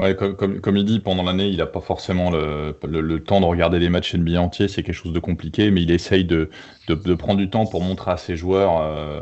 [0.01, 3.41] Ouais, comme, comme, comme, il dit, pendant l'année, il n'a pas forcément le, le, temps
[3.41, 6.51] de regarder les matchs NBA entiers, c'est quelque chose de compliqué, mais il essaye de,
[6.89, 9.21] de, prendre du temps pour montrer à ses joueurs euh,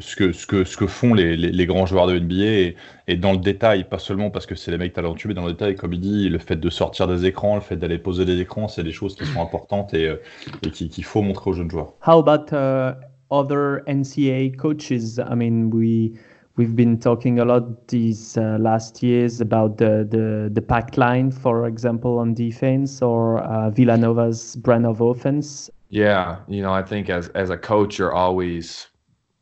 [0.00, 2.76] ce, que, ce, que, ce que font les, les, grands joueurs de NBA et,
[3.08, 5.52] et, dans le détail, pas seulement parce que c'est les mecs talentueux, mais dans le
[5.52, 8.40] détail, comme il dit, le fait de sortir des écrans, le fait d'aller poser des
[8.40, 10.16] écrans, c'est des choses qui sont importantes et, euh,
[10.62, 11.92] et qu'il qui faut montrer aux jeunes joueurs.
[12.06, 12.94] How about uh,
[13.30, 15.18] other NCAA coaches?
[15.18, 16.12] I mean, we.
[16.56, 21.30] We've been talking a lot these uh, last years about the, the, the pack line,
[21.30, 25.70] for example, on defense or uh, Villanova's brand of offense.
[25.88, 28.88] Yeah, you know, I think as as a coach, you're always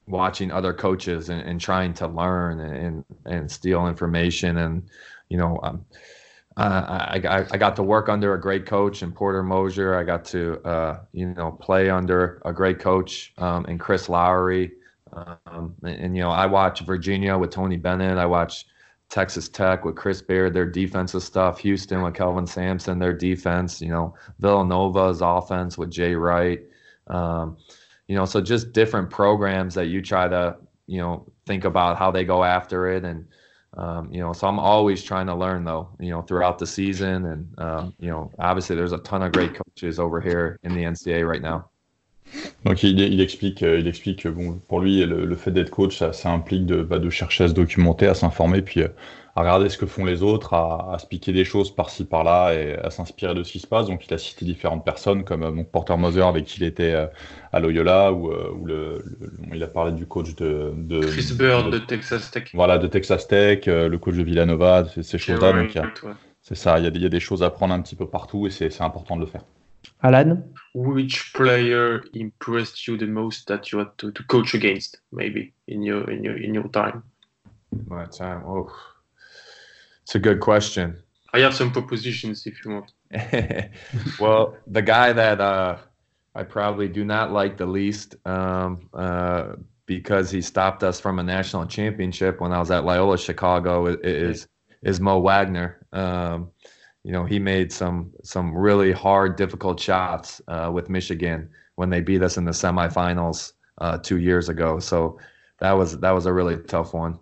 [0.06, 4.58] watching other coaches and, and trying to learn and, and steal information.
[4.58, 4.82] And
[5.28, 5.84] you know, um,
[6.56, 9.96] I, I I got to work under a great coach in Porter Moser.
[9.96, 14.72] I got to uh, you know play under a great coach um, in Chris Lowery.
[15.12, 18.18] Um, and, and, you know, I watch Virginia with Tony Bennett.
[18.18, 18.66] I watch
[19.08, 21.58] Texas Tech with Chris Beard, their defensive stuff.
[21.58, 23.80] Houston with Kelvin Sampson, their defense.
[23.80, 26.60] You know, Villanova's offense with Jay Wright.
[27.08, 27.56] Um,
[28.06, 32.10] you know, so just different programs that you try to, you know, think about how
[32.10, 33.04] they go after it.
[33.04, 33.26] And,
[33.76, 37.26] um, you know, so I'm always trying to learn though, you know, throughout the season.
[37.26, 40.82] And, um, you know, obviously there's a ton of great coaches over here in the
[40.82, 41.69] NCAA right now.
[42.64, 45.96] Donc il, il, explique, il explique que bon, pour lui, le, le fait d'être coach,
[45.96, 48.88] ça, ça implique de, bah, de, chercher à se documenter, à s'informer, puis euh,
[49.34, 52.52] à regarder ce que font les autres, à, à se piquer des choses par-ci par-là
[52.54, 53.86] et à s'inspirer de ce qui se passe.
[53.86, 56.92] Donc il a cité différentes personnes comme euh, donc, Porter Moser avec qui il était
[56.92, 57.06] euh,
[57.52, 61.66] à Loyola, ou, ou le, le, il a parlé du coach de, de Chris Bird
[61.66, 62.50] de, de, Texas Tech.
[62.54, 65.52] Voilà, de Texas Tech, le coach de Villanova, ces, ces choses-là.
[65.52, 65.78] Donc
[66.42, 68.06] c'est ça, il y, a, il y a des choses à prendre un petit peu
[68.06, 69.42] partout et c'est important de le faire.
[70.00, 70.38] Alan?
[70.72, 75.82] Which player impressed you the most that you had to, to coach against, maybe in
[75.82, 77.02] your in your in your time?
[77.86, 78.44] My time.
[78.46, 78.72] Oh,
[80.02, 80.96] it's a good question.
[81.32, 82.92] I have some propositions if you want.
[84.20, 85.78] well, the guy that uh,
[86.34, 89.54] I probably do not like the least um, uh,
[89.86, 94.46] because he stopped us from a national championship when I was at Loyola Chicago is
[94.82, 95.86] is Mo Wagner.
[95.92, 96.50] Um,
[97.04, 102.00] you know, he made some some really hard, difficult shots uh, with Michigan when they
[102.00, 104.78] beat us in the semifinals uh, two years ago.
[104.78, 105.18] So
[105.60, 107.18] that was that was a really tough one.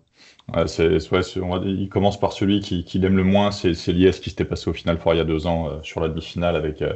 [0.53, 1.21] Ouais, ouais,
[1.65, 4.73] il commence par celui qui, qui le moins, c'est, c'est l'IS qui s'était passé au
[4.73, 6.93] Final il y a deux ans euh, sur la demi-finale avec euh,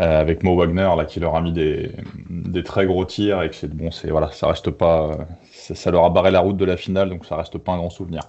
[0.00, 1.90] euh, avec Mo Wagner là qui leur a mis des,
[2.30, 5.18] des très gros tirs et que bon, voilà, ça reste pas,
[5.50, 7.78] ça, ça leur a barré la route de la finale, donc ça reste pas un
[7.78, 8.22] grand souvenir.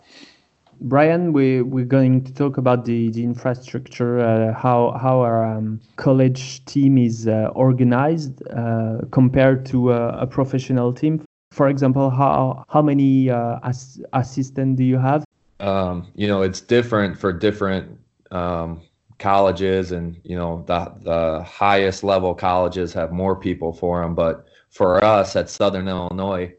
[0.82, 5.82] Bryan, we, we're going to talk about the, the infrastructure, uh, how, how our um,
[5.98, 11.22] college team is uh, organized uh, compared to a, a, professional team.
[11.52, 15.26] For example, how, how many uh, as, assistants do you have?
[15.60, 18.00] Um, you know, it's different for different
[18.32, 18.82] um,
[19.18, 24.16] colleges, and, you know, the, the highest level colleges have more people for them.
[24.16, 26.54] But for us at Southern Illinois,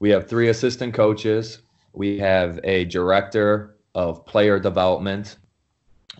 [0.00, 1.60] we have three assistant coaches
[1.94, 5.36] we have a director of player development.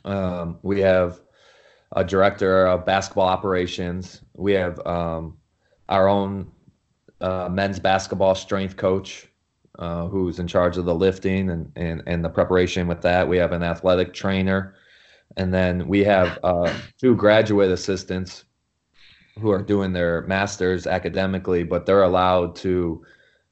[0.04, 1.20] Um, we have
[1.92, 4.22] a director of basketball operations.
[4.34, 5.36] We have um,
[5.88, 6.50] our own
[7.20, 9.26] uh, men's basketball strength coach
[9.78, 13.28] uh, who's in charge of the lifting and, and, and the preparation with that.
[13.28, 14.76] We have an athletic trainer.
[15.36, 18.44] And then we have uh, two graduate assistants
[19.40, 23.04] who are doing their masters academically, but they're allowed to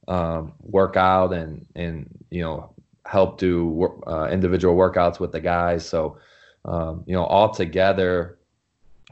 [0.09, 2.71] um, work out and and you know
[3.05, 5.87] help do uh, individual workouts with the guys.
[5.87, 6.19] So
[6.65, 8.38] um, you know all together,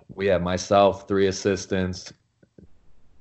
[0.09, 2.13] we have myself, three assistants,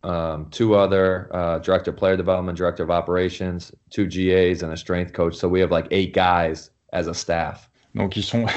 [0.03, 4.77] um, two other uh, director of player development, director of operations, two GAs, and a
[4.77, 5.35] strength coach.
[5.35, 7.69] So we have like eight guys as a staff.
[7.95, 8.47] Donc ils sont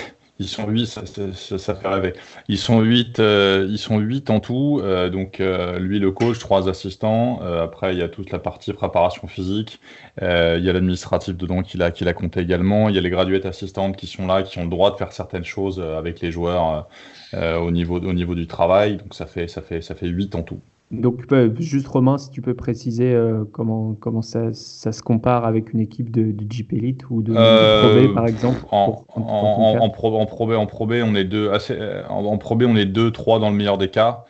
[0.42, 2.16] Ils sont 8, ça, fait.
[2.48, 4.80] Ils sont 8, euh, ils sont 8 en tout.
[4.82, 7.40] Euh, donc, euh, lui, le coach, trois assistants.
[7.40, 9.80] Après, il y a toute la partie préparation physique.
[10.20, 12.88] Il y a l'administratif dedans qu'il a, qu'il a compté également.
[12.88, 15.12] Il y a les graduates assistantes qui sont là, qui ont le droit de faire
[15.12, 16.88] certaines choses avec les joueurs
[17.34, 18.96] au, niveau, au niveau du travail.
[18.96, 20.60] Donc, ça fait, ça fait, ça fait 8 en tout.
[20.92, 21.24] Donc,
[21.58, 25.80] juste Romain, si tu peux préciser euh, comment, comment ça, ça, se compare avec une
[25.80, 29.88] équipe de, de Jeep Elite ou de, euh, Pro par exemple En, en, en, en,
[29.88, 31.78] pro, en, pro, B, en Pro B, on est deux, assez,
[32.10, 34.26] en, Pro B, on est deux, trois dans le meilleur des cas.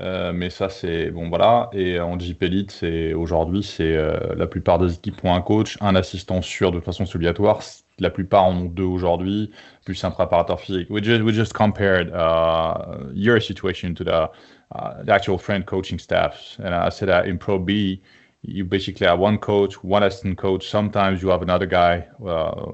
[0.00, 1.68] Euh, mais ça, c'est bon, voilà.
[1.72, 5.76] Et en Jeep Elite, c'est aujourd'hui, c'est euh, la plupart des équipes ont un coach,
[5.80, 7.60] un assistant sûr de façon obligatoire.
[7.98, 9.50] La plupart en ont deux aujourd'hui,
[9.84, 10.88] plus un préparateur physique.
[10.90, 14.30] We just, we just compared uh, your situation to the,
[14.74, 18.02] uh, the actual friend coaching staffs, and I said that in Pro B,
[18.42, 20.68] you basically have one coach, one assistant coach.
[20.68, 22.72] Sometimes you have another guy, uh,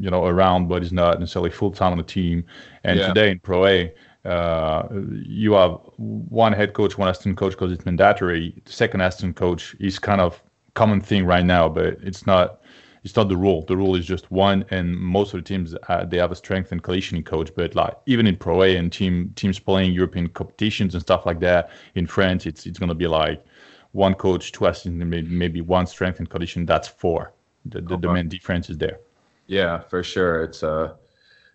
[0.00, 2.44] you know, around, but he's not necessarily full time on the team.
[2.84, 3.08] And yeah.
[3.08, 3.92] today in Pro A,
[4.24, 4.88] uh,
[5.26, 8.54] you have one head coach, one assistant coach because it's mandatory.
[8.64, 10.42] The second assistant coach is kind of
[10.72, 12.60] common thing right now, but it's not.
[13.04, 13.64] It's not the rule.
[13.68, 16.72] The rule is just one, and most of the teams uh, they have a strength
[16.72, 17.50] and conditioning coach.
[17.54, 21.40] But like even in Pro A and team teams playing European competitions and stuff like
[21.40, 23.44] that in France, it's it's gonna be like
[23.92, 26.66] one coach, two assistants, maybe, maybe one strength and condition.
[26.66, 27.32] That's four.
[27.66, 28.00] The the, okay.
[28.00, 28.98] the main difference is there.
[29.46, 30.42] Yeah, for sure.
[30.42, 30.94] It's uh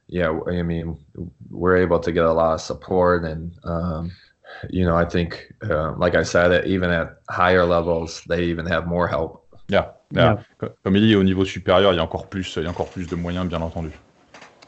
[0.09, 0.97] yeah, I mean,
[1.49, 4.11] we're able to get a lot of support, and um,
[4.69, 8.87] you know, I think, uh, like I said, even at higher levels, they even have
[8.87, 9.47] more help.
[9.67, 10.39] Yeah, yeah.
[10.61, 10.69] yeah.
[10.83, 12.89] Comme il dit, au niveau supérieur, il y a encore plus, il y a encore
[12.89, 13.91] plus de moyens, bien entendu.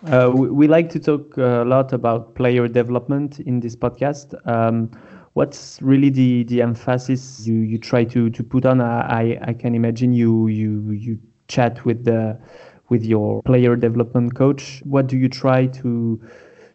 [0.08, 4.34] Uh, we, we, like to talk a lot about player development in this podcast.
[4.48, 4.90] Um,
[5.34, 8.82] what's really the, the emphasis you, you try to, to put on?
[8.82, 12.40] I, I can imagine you you you chat with the
[12.90, 14.82] with your player development coach?
[14.86, 16.20] What do you try to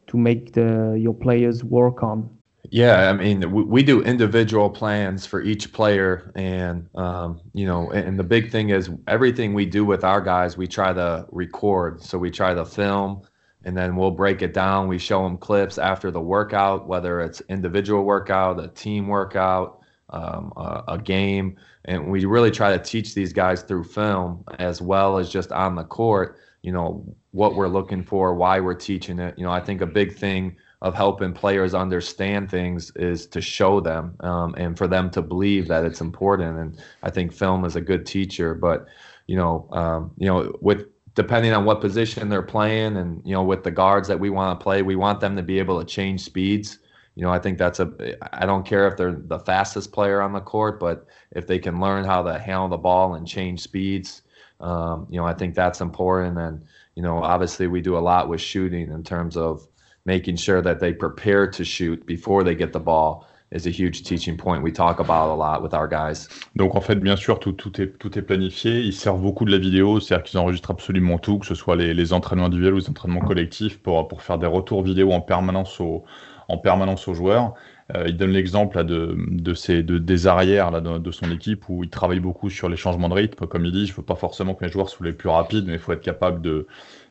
[0.07, 2.31] to make the your players work on?
[2.71, 7.91] Yeah, I mean, we, we do individual plans for each player, and um, you know,
[7.91, 12.03] and the big thing is everything we do with our guys, we try to record.
[12.03, 13.23] So we try to film,
[13.65, 14.89] and then we'll break it down.
[14.89, 20.53] We show them clips after the workout, whether it's individual workout, a team workout, um,
[20.57, 25.19] a, a, game, and we really try to teach these guys through film as well
[25.19, 26.39] as just on the court.
[26.63, 29.39] You know what we're looking for, why we're teaching it.
[29.39, 33.81] You know, I think a big thing of helping players understand things is to show
[33.81, 36.59] them um, and for them to believe that it's important.
[36.59, 38.87] And I think film is a good teacher, but
[39.27, 43.43] you know, um, you know, with depending on what position they're playing and you know
[43.43, 45.87] with the guards that we want to play we want them to be able to
[45.87, 46.79] change speeds
[47.17, 47.91] you know, I think that's a.
[48.35, 51.81] I don't care if they're the fastest player on the court, but if they can
[51.81, 54.21] learn how to handle the ball and change speeds,
[54.61, 56.39] um, you know, I think that's important.
[56.39, 56.63] And
[56.95, 59.67] you know, obviously, we do a lot with shooting in terms of
[60.07, 63.27] making sure that they prepare to shoot before they get the ball.
[63.53, 66.29] is a huge teaching point we talk about a lot with our guys.
[66.57, 68.81] Donc en fait, bien sûr, tout, est, tout est planifié.
[68.81, 72.13] Ils servent beaucoup de la vidéo, c'est-à-dire qu'ils enregistrent absolument tout, que ce soit les,
[72.13, 76.05] entraînements individuels ou les entraînements collectifs, pour, pour faire des retours vidéo en permanence aux,
[76.49, 77.55] en permanence aux joueurs.
[77.95, 81.69] Euh, il donne l'exemple de, de, ces, de, des arrières là, de, de, son équipe
[81.69, 83.47] où il travaille beaucoup sur les changements de rythme.
[83.47, 85.67] Comme il dit, je ne veux pas forcément que les joueurs soient les plus rapides,
[85.67, 86.67] mais il faut être capable de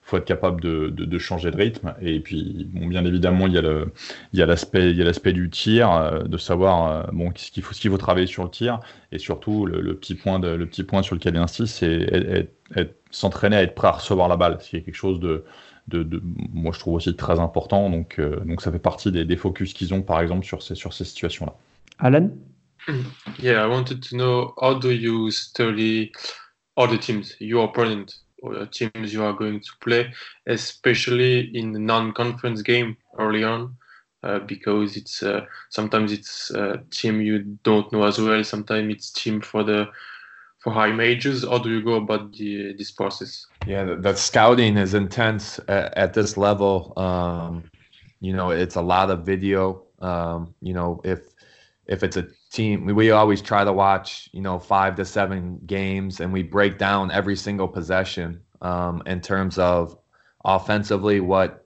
[0.05, 1.95] faut être capable de, de, de, changer de rythme.
[1.99, 3.91] Et puis, bon, bien évidemment, il y a le,
[4.33, 7.31] il y a l'aspect, il y a l'aspect du tir, euh, de savoir euh, bon,
[7.35, 8.79] ce qu'il faut, ce qu'il faut travailler sur le tir,
[9.11, 12.49] et surtout le, le, petit point, de, le petit point sur lequel il insiste, c'est
[13.11, 15.45] s'entraîner à être prêt à recevoir la balle, ce qui est quelque chose de,
[15.87, 17.89] de, de, moi je trouve aussi très important.
[17.89, 20.75] Donc, euh, donc ça fait partie des, des focus qu'ils ont par exemple sur ces,
[20.75, 21.55] sur ces situations-là.
[21.99, 22.29] Alan?
[23.39, 26.11] Yeah, I wanted to know how do you study
[26.77, 28.24] other teams, your opponent,
[28.71, 30.13] teams you are going to play,
[30.47, 33.75] especially in the non-conference game early on,
[34.23, 39.11] uh, because it's uh, sometimes it's a team you don't know as well, sometimes it's
[39.11, 39.87] team for the
[40.65, 41.43] for high majors?
[41.43, 43.45] How do you go about the, this process?
[43.67, 46.91] Yeah, the, the scouting is intense at, at this level.
[46.97, 47.69] Um,
[48.19, 49.83] you know, it's a lot of video.
[49.99, 51.19] Um, you know, if
[51.85, 56.19] if it's a team, we always try to watch, you know, five to seven games,
[56.21, 59.97] and we break down every single possession um, in terms of
[60.43, 61.65] offensively what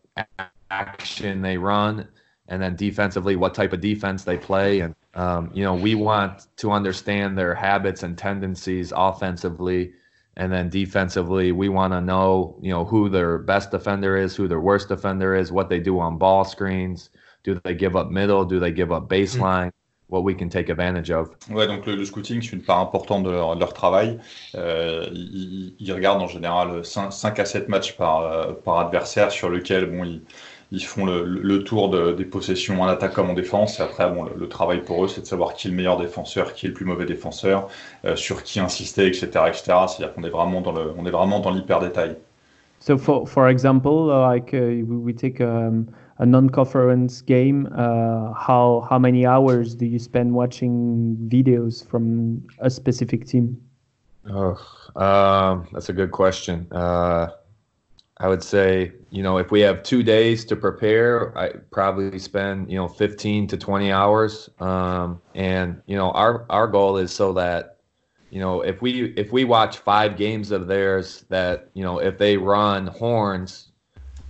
[0.71, 2.08] action they run,
[2.47, 6.47] and then defensively what type of defense they play, and um, you know, we want
[6.58, 9.93] to understand their habits and tendencies offensively,
[10.38, 14.47] and then defensively, we want to know, you know, who their best defender is, who
[14.47, 17.10] their worst defender is, what they do on ball screens.
[17.43, 18.45] Do they give up middle?
[18.45, 19.71] Do they give up baseline?
[20.09, 21.29] What we can take advantage of.
[21.51, 24.17] Ouais, donc le, le scouting, c'est une part importante de leur, de leur travail.
[24.55, 29.31] Euh, ils, ils, regardent en général 5, 5 à 7 matchs par, euh, par adversaire
[29.31, 30.21] sur lequel bon, ils,
[30.71, 33.79] ils font le, le tour de, des possessions en attaque comme en défense.
[33.79, 35.97] Et après, bon, le, le travail pour eux, c'est de savoir qui est le meilleur
[35.97, 37.67] défenseur, qui est le plus mauvais défenseur,
[38.05, 39.61] euh, sur qui insister, etc., etc.
[39.63, 42.15] C'est-à-dire qu'on est vraiment dans le, on est vraiment dans l'hyper détail.
[42.79, 45.85] So for for example, like uh, we take um,
[46.19, 52.69] a non-conference game, uh, how how many hours do you spend watching videos from a
[52.69, 53.58] specific team?
[54.29, 54.58] Oh,
[54.95, 56.67] um, that's a good question.
[56.71, 57.29] Uh,
[58.21, 62.69] I would say, you know, if we have two days to prepare, I probably spend,
[62.69, 64.50] you know, 15 to 20 hours.
[64.60, 67.77] Um, and, you know, our, our goal is so that,
[68.29, 72.17] you know, if we, if we watch five games of theirs that, you know, if
[72.17, 73.68] they run horns,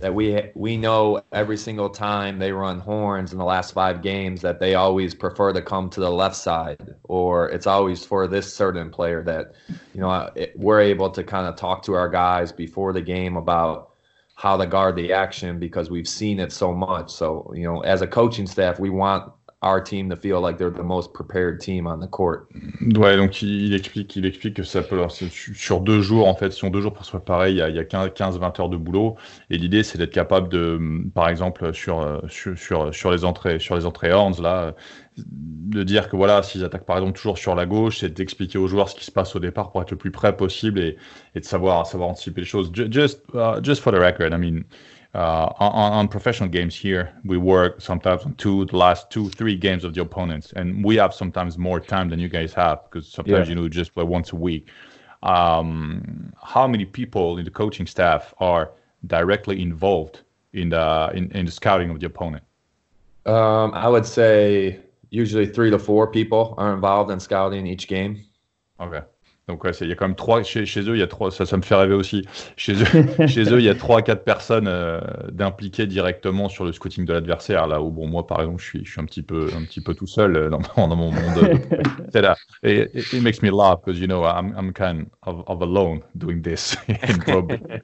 [0.00, 4.40] that we we know every single time they run horns in the last five games
[4.40, 8.52] that they always prefer to come to the left side or it's always for this
[8.52, 9.52] certain player that
[9.94, 13.36] you know it, we're able to kind of talk to our guys before the game
[13.36, 13.90] about
[14.34, 17.10] how to guard the action because we've seen it so much.
[17.10, 19.30] So you know as a coaching staff we want
[19.62, 22.48] our team to feel like they're the most prepared team on the court.
[22.96, 24.98] Ouais, donc il, explique, il explique que ça peut
[25.54, 27.68] sur deux jours en fait, si on deux jours pour se préparer, il y a,
[27.68, 29.16] il y a 15-20 heures de boulot
[29.50, 30.80] et l'idée c'est d'être capable de,
[31.14, 32.22] par exemple sur
[33.10, 34.74] les entrées sur les entrées horns là,
[35.18, 38.66] de dire que voilà s'ils attaquent par exemple toujours sur la gauche, c'est d'expliquer aux
[38.66, 40.96] joueurs ce qui se passe au départ pour être le plus près possible et,
[41.34, 42.72] de savoir savoir anticiper les choses.
[42.72, 44.64] Just uh, just for the record, I mean.
[45.14, 49.56] Uh, on, on, professional games here, we work sometimes on two, the last two, three
[49.56, 53.08] games of the opponents, and we have sometimes more time than you guys have because
[53.08, 53.54] sometimes yeah.
[53.54, 54.68] you know just play once a week.
[55.24, 58.70] Um, how many people in the coaching staff are
[59.06, 60.20] directly involved
[60.52, 62.44] in the in, in the scouting of the opponent?
[63.26, 64.78] Um, I would say
[65.10, 68.24] usually three to four people are involved in scouting each game.
[68.78, 69.02] Okay.
[69.50, 71.62] Donc il y a quand même trois chez, eux, il y a trois, ça, me
[71.62, 72.24] fait rêver aussi.
[72.56, 75.00] Chez eux, chez eux, il y a trois, quatre personnes euh,
[75.32, 77.66] d'impliquées directement sur le scouting de l'adversaire.
[77.66, 79.48] Là où bon, moi par exemple, je suis, un petit peu,
[79.94, 80.60] tout seul euh, dans,
[80.96, 81.60] mon monde.
[82.12, 82.36] C'est là.
[82.62, 86.42] It, it, makes me laugh because you know I'm, I'm kind of, of alone doing
[86.42, 86.76] this.
[86.88, 87.20] in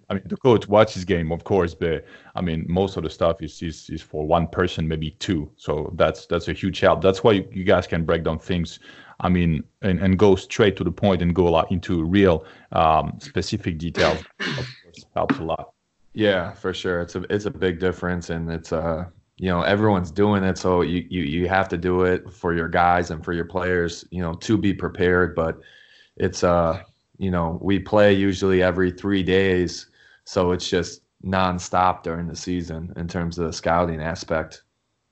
[0.09, 2.05] I mean, the coach watches game, of course, but
[2.37, 5.51] I mean, most of the stuff is, is, is for one person, maybe two.
[5.57, 7.03] So that's that's a huge help.
[7.03, 8.79] That's why you guys can break down things
[9.21, 12.45] I mean, and, and go straight to the point and go a lot into real
[12.73, 14.21] um, specific details.
[14.41, 15.73] of course, helps a lot.
[16.17, 17.03] Yeah, for sure.
[17.03, 19.05] It's a it's a big difference, and it's uh
[19.37, 22.69] you know everyone's doing it, so you you you have to do it for your
[22.69, 25.35] guys and for your players, you know, to be prepared.
[25.35, 25.61] But
[26.17, 26.83] it's uh
[27.19, 29.89] you know we play usually every three days,
[30.25, 34.62] so it's just nonstop during the season in terms of the scouting aspect.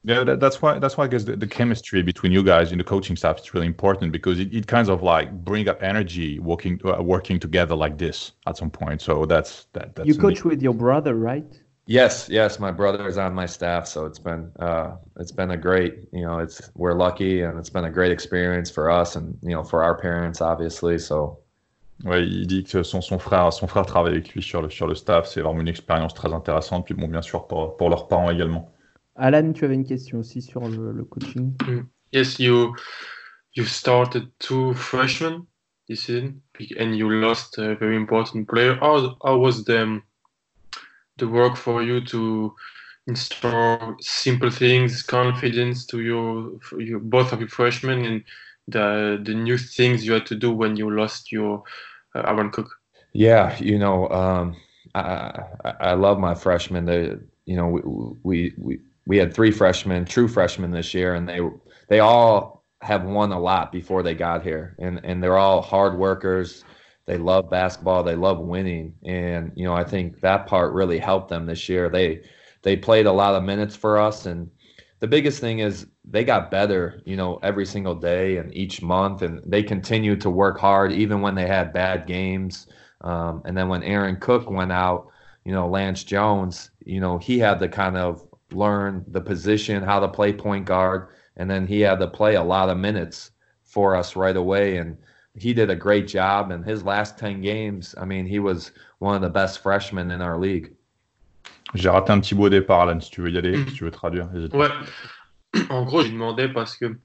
[0.06, 2.78] Yeah, that, that's why that's why I guess the, the, chemistry between you guys in
[2.78, 6.38] the coaching staff is really important because it, it kind of like bring up energy
[6.38, 9.00] working uh, working together like this at some point.
[9.00, 9.96] So that's that.
[9.96, 11.46] That's you coach with your brother, right?
[11.86, 15.56] Yes, yes, my brother is on my staff, so it's been uh, it's been a
[15.56, 19.38] great you know it's we're lucky and it's been a great experience for us and
[19.42, 20.98] you know for our parents obviously.
[20.98, 21.38] So
[22.04, 24.86] Ouais, il dit que son, son frère son frère travaille avec lui sur le sur
[24.86, 26.84] le staff, c'est vraiment une expérience très intéressante.
[26.84, 28.73] Puis bon, bien sûr pour pour leurs parents également.
[29.16, 31.54] Alan, tu avais une question aussi sur le, le coaching.
[31.66, 31.86] Mm.
[32.12, 32.74] Yes, you
[33.54, 35.46] you started two freshmen
[35.88, 36.42] this season,
[36.78, 38.76] and you lost a very important player.
[38.80, 40.00] How how was the
[41.18, 42.54] the work for you to
[43.06, 48.24] install simple things, confidence to your, your both of your freshmen, and
[48.68, 51.62] the the new things you had to do when you lost your
[52.14, 52.70] uh, Aaron Cook?
[53.12, 54.56] Yeah, you know, um,
[54.94, 56.86] I, I, I love my freshmen.
[56.86, 57.12] They,
[57.44, 57.82] you know, we
[58.22, 61.40] we we we had three freshmen, true freshmen this year, and they
[61.88, 65.98] they all have won a lot before they got here, and and they're all hard
[65.98, 66.64] workers.
[67.06, 68.02] They love basketball.
[68.02, 71.88] They love winning, and you know I think that part really helped them this year.
[71.88, 72.22] They
[72.62, 74.50] they played a lot of minutes for us, and
[75.00, 79.20] the biggest thing is they got better, you know, every single day and each month,
[79.20, 82.66] and they continued to work hard even when they had bad games.
[83.02, 85.08] Um, and then when Aaron Cook went out,
[85.44, 90.00] you know, Lance Jones, you know, he had to kind of learn the position, how
[90.00, 93.30] to play point guard, and then he had to play a lot of minutes
[93.62, 94.76] for us right away.
[94.76, 94.96] And
[95.36, 96.50] he did a great job.
[96.50, 100.20] In his last 10 games, I mean, he was one of the best freshmen in
[100.20, 100.72] our league.
[101.74, 103.84] J'ai raté un petit bout au départ, Alan, si tu veux y aller, si tu
[103.84, 104.28] veux traduire.
[104.52, 104.68] Ouais.
[105.70, 106.96] En gros, j'ai demandé parce que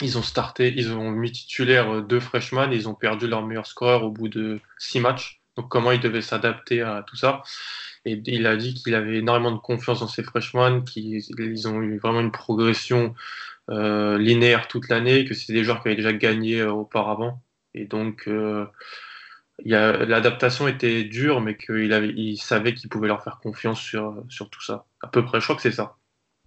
[0.00, 3.66] ils ont starté, ils ont mis titulaire euh, deux freshmen, ils ont perdu leur meilleur
[3.66, 5.40] scoreur au bout de six matchs.
[5.56, 7.42] Donc, comment ils devaient s'adapter à tout ça?
[8.04, 11.98] Et il a dit qu'il avait énormément de confiance dans ses freshmen, qu'ils ont eu
[11.98, 13.14] vraiment une progression
[13.70, 17.42] euh, linéaire toute l'année, que c'était des joueurs qui avaient déjà gagné euh, auparavant.
[17.74, 18.66] Et donc, euh,
[19.64, 24.62] l'adaptation était dure, mais qu'il il savait qu'il pouvait leur faire confiance sur, sur tout
[24.62, 24.86] ça.
[25.00, 25.96] À peu près, je crois que c'est ça.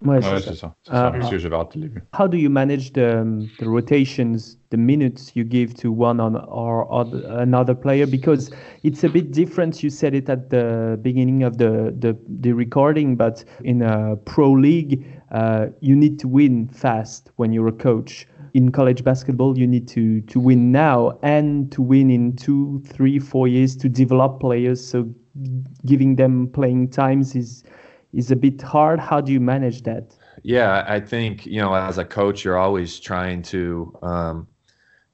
[0.06, 0.54] Ouais, c'est ça.
[0.54, 0.76] ça.
[0.84, 1.14] ça.
[1.16, 2.04] Uh, que j'avais raté le début.
[2.18, 3.24] How do you manage the,
[3.60, 8.06] the rotations, the minutes you give to one on or other, another player?
[8.06, 8.52] Because
[8.84, 9.82] it's a bit different.
[9.82, 14.52] You said it at the beginning of the, the, the recording, but in a pro
[14.52, 18.28] league, uh, you need to win fast when you're a coach.
[18.54, 23.20] In college basketball, you need to, to win now and to win in two, three,
[23.20, 24.86] four years to develop players.
[24.86, 25.10] So
[25.86, 27.66] giving them playing times is
[28.14, 29.00] is a bit hard.
[29.00, 30.16] How do you manage that?
[30.44, 34.48] Yeah, I think you know, as a coach, you're always trying to, um,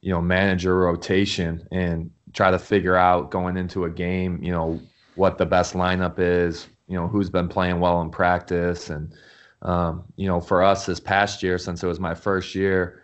[0.02, 4.52] you know, manage your rotation and try to figure out going into a game, you
[4.52, 4.80] know,
[5.16, 9.14] what the best lineup is, you know, who's been playing well in practice, and
[9.62, 13.02] um, you know, for us this past year, since it was my first year,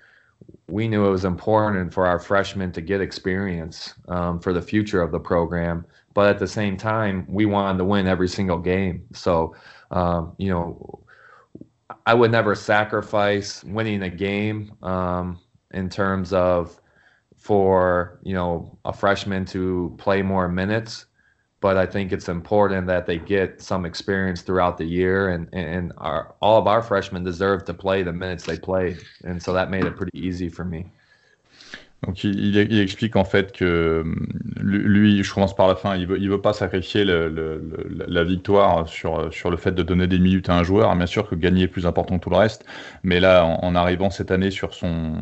[0.67, 5.01] we knew it was important for our freshmen to get experience um, for the future
[5.01, 5.85] of the program.
[6.13, 9.05] But at the same time, we wanted to win every single game.
[9.13, 9.55] So,
[9.91, 10.99] um, you know,
[12.05, 15.39] I would never sacrifice winning a game um,
[15.71, 16.79] in terms of
[17.37, 21.05] for you know a freshman to play more minutes
[21.59, 25.91] but I think it's important that they get some experience throughout the year, and and
[25.97, 29.71] our, all of our freshmen deserve to play the minutes they played, and so that
[29.71, 30.91] made it pretty easy for me.
[32.05, 34.27] Donc il, explique en fait que hum,
[34.61, 39.57] lui, je commence par la fin, il veut, veut pas sacrifier la victoire sur, le
[39.57, 40.95] fait de donner des minutes à un joueur.
[40.95, 42.65] Bien sûr que gagner est plus important que tout le reste,
[43.01, 45.19] mais là, en, arrivant cette année sur son,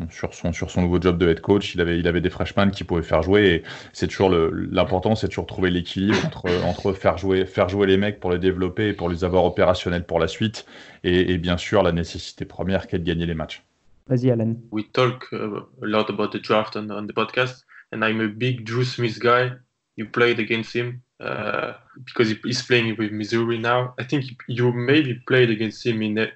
[0.76, 3.46] nouveau job de head coach, il avait, des freshmen qui pouvaient faire jouer.
[3.46, 3.62] Et
[3.94, 8.20] c'est toujours l'important, c'est toujours trouver l'équilibre entre, entre faire, jouer, faire jouer les mecs
[8.20, 10.66] pour les développer et pour les avoir opérationnels pour la suite,
[11.04, 13.62] et, et bien sûr la nécessité première qui est de gagner les matchs.
[14.08, 14.68] Vas-y, Alan.
[14.70, 18.28] We talk uh, a lot about the draft on, on, the podcast, and I'm a
[18.28, 19.52] big Dru Smith guy.
[19.96, 21.72] You played against him uh,
[22.04, 23.94] because he's playing with Missouri now.
[23.98, 26.30] I think you maybe played against him in the,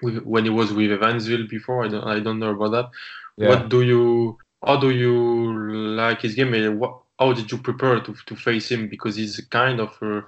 [0.00, 1.84] when he was with Evansville before.
[1.84, 2.90] I don't, I don't know about that.
[3.36, 3.48] Yeah.
[3.48, 4.38] What do you?
[4.64, 6.54] How do you like his game?
[6.54, 8.88] And what, how did you prepare to to face him?
[8.88, 10.22] Because he's kind of a,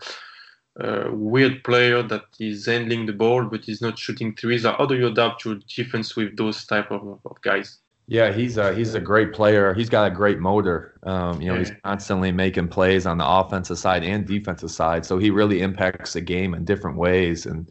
[0.80, 4.64] uh, weird player that is handling the ball but he's not shooting threes.
[4.64, 7.78] How do you adapt your defense with those type of, of guys?
[8.08, 9.74] Yeah, he's a he's a great player.
[9.74, 11.00] He's got a great motor.
[11.02, 11.60] Um, you know, yeah.
[11.60, 15.04] he's constantly making plays on the offensive side and defensive side.
[15.04, 17.46] So he really impacts the game in different ways.
[17.46, 17.68] And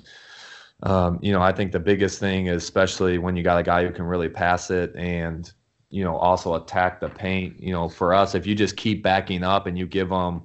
[0.83, 3.85] um, you know, I think the biggest thing is especially when you got a guy
[3.85, 5.49] who can really pass it and
[5.89, 7.57] you know also attack the paint.
[7.57, 10.41] You know, for us, if you just keep backing up and you give them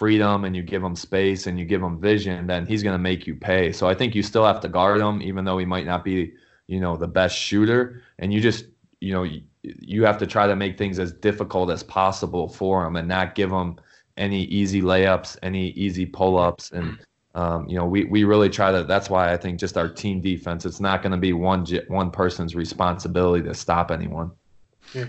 [0.00, 2.98] freedom and you give him space and you give him vision, then he's going to
[3.10, 3.70] make you pay.
[3.70, 6.32] So I think you still have to guard him, even though he might not be,
[6.68, 8.02] you know, the best shooter.
[8.18, 8.64] And you just,
[9.00, 12.86] you know, you, you have to try to make things as difficult as possible for
[12.86, 13.78] him and not give him
[14.16, 16.70] any easy layups, any easy pull ups.
[16.70, 16.98] And,
[17.34, 20.22] um, you know, we, we really try to, that's why I think just our team
[20.22, 24.30] defense, it's not going to be one, one person's responsibility to stop anyone.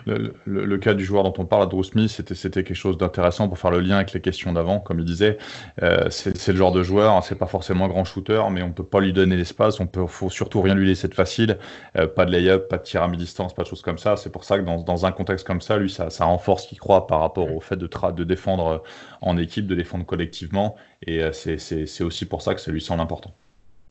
[0.05, 3.57] Le, le, cas du joueur dont on parle, Drew Smith, c'était, quelque chose d'intéressant pour
[3.57, 5.37] faire le lien avec les questions d'avant, comme il disait.
[5.81, 8.71] Euh, c'est, le genre de joueur, hein, c'est pas forcément un grand shooter, mais on
[8.71, 11.57] peut pas lui donner l'espace, on peut, faut surtout rien lui laisser de facile,
[11.97, 14.17] euh, pas de lay-up, pas de tir à mi-distance, pas de choses comme ça.
[14.17, 17.07] C'est pour ça que dans, un contexte comme ça, lui, ça, renforce ce qu'il croit
[17.07, 18.83] par rapport au fait de, de défendre
[19.21, 20.75] en équipe, de défendre collectivement,
[21.05, 23.33] et euh, c'est aussi pour ça que ça lui semble important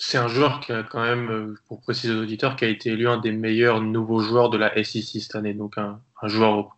[0.03, 2.91] c'est un joueur qui a quand même, euh, pour préciser aux auditeurs, qui a été
[2.91, 5.53] élu un des meilleurs nouveaux joueurs de la SEC cette année.
[5.53, 6.77] Donc un, un joueur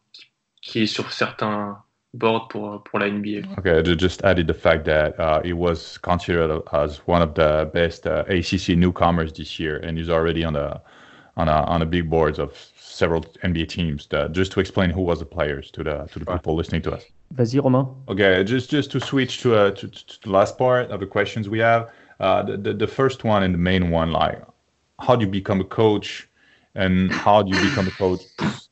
[0.60, 1.78] qui est sur certains
[2.14, 3.46] boards pour, pour la NBA.
[3.58, 7.70] Okay, I just added the fact that uh, he was considered as one of the
[7.72, 10.80] best uh, ACC newcomers this year, and he's already on the
[11.36, 14.08] on a on a big boards of several NBA teams.
[14.08, 16.94] That, just to explain who was the players to the to the people listening to
[16.94, 17.04] us.
[17.30, 17.86] Vas-y, Romain.
[18.08, 21.48] Okay, just just to switch to, uh, to, to the last part of the questions
[21.48, 21.88] we have.
[22.22, 24.40] Uh, the, the, the first one and the main one, like
[25.00, 26.28] how do you become a coach?
[26.74, 28.22] And how do you become a coach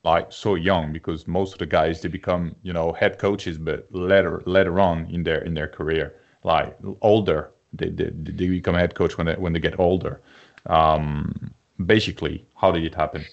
[0.05, 0.93] like so young?
[0.93, 5.07] Because most of the guys they become you know head coaches but later later on
[5.11, 9.27] in their in their career like older they they, they become a head coach when
[9.27, 10.23] they when they get older.
[10.67, 11.53] Um
[11.85, 13.25] basically how did it happen?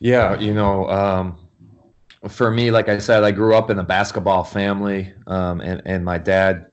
[0.00, 1.38] Yeah you know um
[2.28, 6.04] for me like i said i grew up in a basketball family um and and
[6.04, 6.66] my dad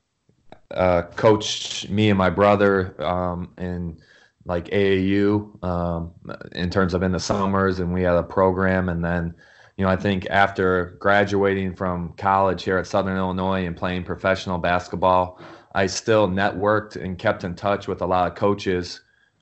[0.72, 3.98] uh, coached me and my brother um, in
[4.44, 6.12] like AAU um,
[6.52, 8.88] in terms of in the summers, and we had a program.
[8.88, 9.34] And then,
[9.76, 14.58] you know, I think after graduating from college here at Southern Illinois and playing professional
[14.58, 15.40] basketball,
[15.74, 19.00] I still networked and kept in touch with a lot of coaches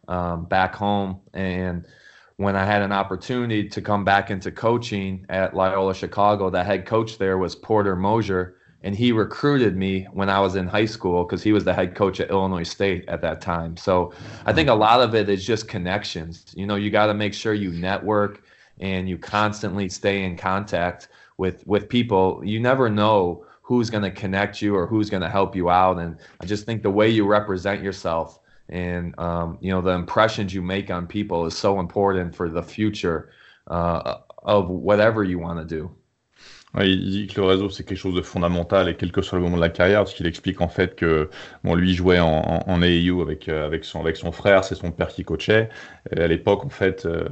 [0.09, 1.21] um, back home.
[1.35, 1.87] And
[2.37, 6.87] when I had an opportunity to come back into coaching at Loyola Chicago, the head
[6.87, 11.25] coach there was Porter Moser and he recruited me when I was in high school
[11.25, 13.79] because he was the head coach at Illinois State at that time.
[13.79, 14.13] So
[14.45, 16.53] I think a lot of it is just connections.
[16.55, 18.43] You know, you got to make sure you network
[18.79, 21.09] and you constantly stay in contact
[21.39, 22.43] with with people.
[22.45, 25.99] You never know who's going to connect you or who's going to help you out.
[25.99, 30.53] And I just think the way you represent yourself and um, you know the impressions
[30.53, 33.31] you make on people is so important for the future
[33.69, 35.91] uh, of whatever you want to do.
[36.83, 39.45] Il dit que le réseau c'est quelque chose de fondamental et quel que soit le
[39.45, 41.31] moment de la carrière, parce qu'il explique en fait que
[41.63, 44.91] bon lui jouait en, en, AAU avec euh, avec son avec son frère, c'est son
[44.91, 45.69] père qui coachait.
[46.15, 47.29] Et à l'époque en fait, euh,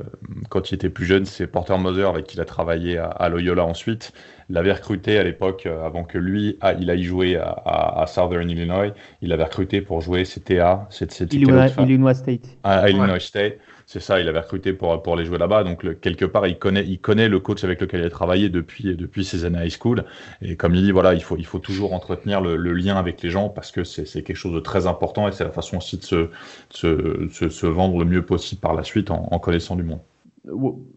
[0.49, 3.65] quand il était plus jeune, c'est Porter Moser avec qui il a travaillé à, Loyola
[3.65, 4.13] ensuite,
[4.49, 8.49] l'avait recruté à l'époque euh, avant que lui a, il aille jouer à, à, Southern
[8.49, 8.93] Illinois.
[9.23, 12.47] Il l'avait recruté pour jouer CTA, c'était Illinois, Illinois State.
[12.63, 13.55] À, Illinois State.
[13.93, 15.65] C'est ça, il avait recruté pour, pour les jouer là-bas.
[15.65, 18.97] Donc, quelque part, il connaît, il connaît le coach avec lequel il a travaillé depuis,
[18.97, 20.07] depuis ses années high school.
[20.41, 23.29] Et comme il dit, voilà, il faut, il faut toujours entretenir le, lien avec les
[23.29, 26.05] gens parce que c'est quelque chose de très important et c'est la façon aussi de
[26.05, 26.31] se,
[26.71, 30.01] se, se, vendre le mieux possible par la suite en, en connaissant du monde.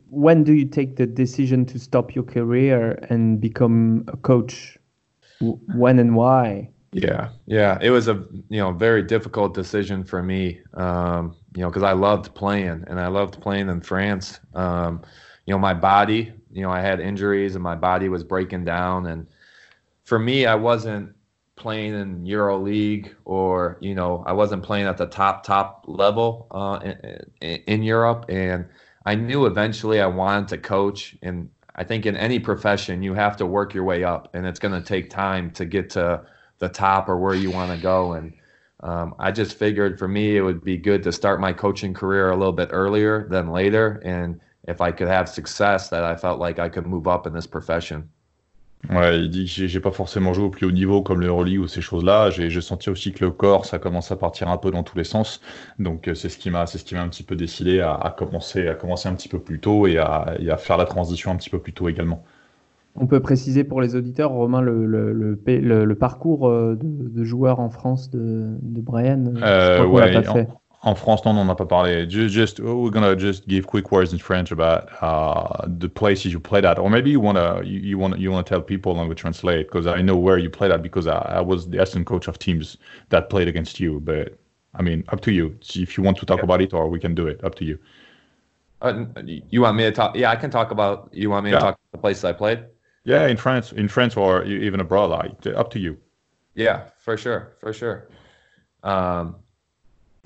[0.10, 4.80] When do you take the decision to stop your career and become a coach?
[5.42, 6.70] When and why?
[6.94, 10.62] Yeah, yeah, it was a you know very difficult decision for me.
[10.76, 14.40] Um, you know, because I loved playing and I loved playing in France.
[14.54, 15.02] Um,
[15.46, 19.06] you know, my body, you know, I had injuries and my body was breaking down.
[19.08, 19.26] And
[20.04, 21.16] for me, I wasn't
[21.56, 26.48] playing in Euro League or you know, I wasn't playing at the top top level
[26.52, 26.80] uh,
[27.42, 28.26] in, in Europe.
[28.28, 28.66] And
[29.06, 31.16] I knew eventually I wanted to coach.
[31.22, 34.60] And I think in any profession, you have to work your way up, and it's
[34.60, 36.26] going to take time to get to
[36.60, 38.14] the top or where you want to go.
[38.14, 38.34] And
[38.86, 42.30] um, I just figured for me it would be good to start my coaching career
[42.30, 46.40] a little bit earlier than later, and if I could have success, that I felt
[46.40, 48.10] like I could move up in this profession.
[48.92, 51.60] Ouais, il dit que j'ai pas forcément joué au plus haut niveau comme le l'Euroleague
[51.60, 52.30] ou ces choses-là.
[52.30, 55.04] J'ai senti aussi que le corps, ça commence à partir un peu dans tous les
[55.04, 55.42] sens.
[55.80, 57.96] Donc euh, c'est ce qui m'a, c'est ce qui m'a un petit peu décidé à,
[57.96, 60.86] à, commencer, à commencer un petit peu plus tôt et à, et à faire la
[60.86, 62.24] transition un petit peu plus tôt également.
[62.98, 67.24] On peut préciser pour les auditeurs, Romain, le, le, le, le parcours euh, de, de,
[67.26, 69.34] joueur en France de, de Brian.
[69.44, 70.48] Euh, ouais, en,
[70.82, 72.10] en, France, non, on n'en a pas parlé.
[72.10, 76.64] Just, we're gonna just give quick words in French about uh, the places you played
[76.64, 79.68] at, or maybe you wanna you, you wanna you wanna tell people and we translate
[79.68, 82.40] because I know where you played at because I, I was the assistant coach of
[82.40, 82.78] teams
[83.10, 84.00] that played against you.
[84.00, 84.38] But
[84.74, 85.58] I mean, up to you.
[85.76, 86.46] If you want to talk yeah.
[86.46, 87.44] about it, or we can do it.
[87.44, 87.78] Up to you.
[88.82, 89.06] Uh,
[89.50, 90.16] you want me to talk?
[90.16, 91.10] Yeah, I can talk about.
[91.12, 91.58] You want me yeah.
[91.58, 92.64] to talk about the places I played?
[93.06, 95.98] Yeah, in France, in France, or even abroad, like up to you.
[96.56, 98.08] Yeah, for sure, for sure.
[98.84, 99.36] Um,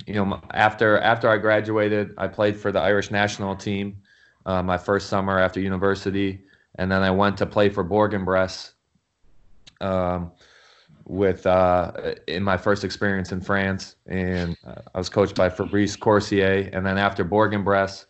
[0.08, 4.02] you know, after after I graduated, I played for the Irish national team
[4.46, 6.42] uh, my first summer after university,
[6.76, 8.74] and then I went to play for Bourg-en-Bresse
[9.82, 10.32] um,
[11.04, 11.92] with uh,
[12.28, 16.86] in my first experience in France, and uh, I was coached by Fabrice Courcier, and
[16.86, 18.06] then after Bourg-en-Bresse,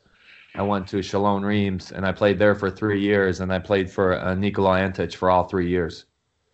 [0.56, 3.90] I went to Chalon Reims and I played there for three years and I played
[3.90, 6.06] for uh, Nikola Antic for all three years.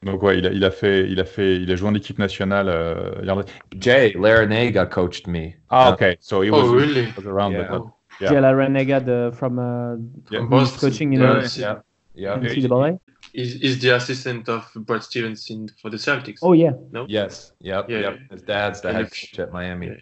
[0.04, 2.20] Donc ouais, il a, il a fait, il a fait, il a joué en équipe
[2.20, 2.70] nationale.
[2.70, 3.43] Euh,
[3.80, 5.56] Jay Larranaga coached me.
[5.72, 7.12] Ah okay, so he was, oh, really?
[7.18, 7.68] was around yeah.
[7.68, 7.82] the.
[8.20, 8.30] Yeah.
[8.30, 9.96] Jay Larranaga the, from uh,
[10.30, 10.41] yeah.
[10.41, 11.80] who's coaching in yeah, yeah.
[12.14, 12.38] yeah.
[12.38, 13.00] NCAA.
[13.34, 16.39] Is is the assistant of Brad Stevens in for the Celtics?
[16.43, 16.74] Oh yeah.
[16.91, 17.06] No.
[17.10, 17.54] Yes.
[17.62, 17.89] Yep.
[17.89, 18.00] Yeah.
[18.00, 18.20] Yep.
[18.32, 19.98] His dad's the head coach at Miami.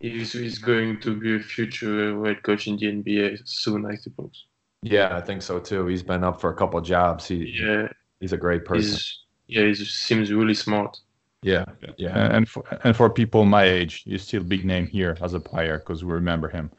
[0.00, 4.46] He's, he's going to be a future head coach in the NBA soon, I suppose.
[4.82, 5.86] Yeah, I think so too.
[5.86, 7.26] He's been up for a couple jobs.
[7.26, 7.88] He yeah,
[8.20, 8.92] he's a great person.
[8.92, 9.18] He's,
[9.48, 10.98] yeah, he seems really smart.
[11.42, 11.64] Yeah,
[11.96, 12.36] yeah.
[12.36, 15.78] And for and for people my age, he's still big name here as a player
[15.78, 16.70] because we remember him.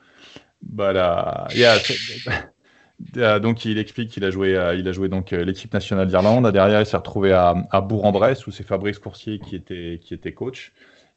[0.61, 1.79] But uh, yeah.
[3.17, 6.07] Euh, donc il explique qu'il a joué, euh, il a joué donc euh, l'équipe nationale
[6.07, 6.51] d'Irlande.
[6.51, 10.33] Derrière, il s'est retrouvé à, à Bourg-en-Bresse où c'est Fabrice Coursier qui était, qui était
[10.33, 10.73] coach.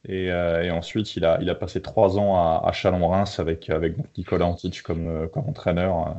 [0.07, 3.69] Et, euh, et, ensuite, il a, il a passé trois ans à, à Chalon-Reims avec,
[3.69, 6.15] avec Nicolas Antich comme, euh, comme entraîneur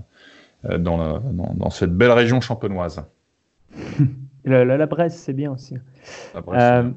[0.70, 3.04] euh, dans, le, dans, dans, cette belle région champenoise.
[4.44, 5.74] la, la, la, Bresse, c'est bien aussi.
[6.46, 6.94] Um,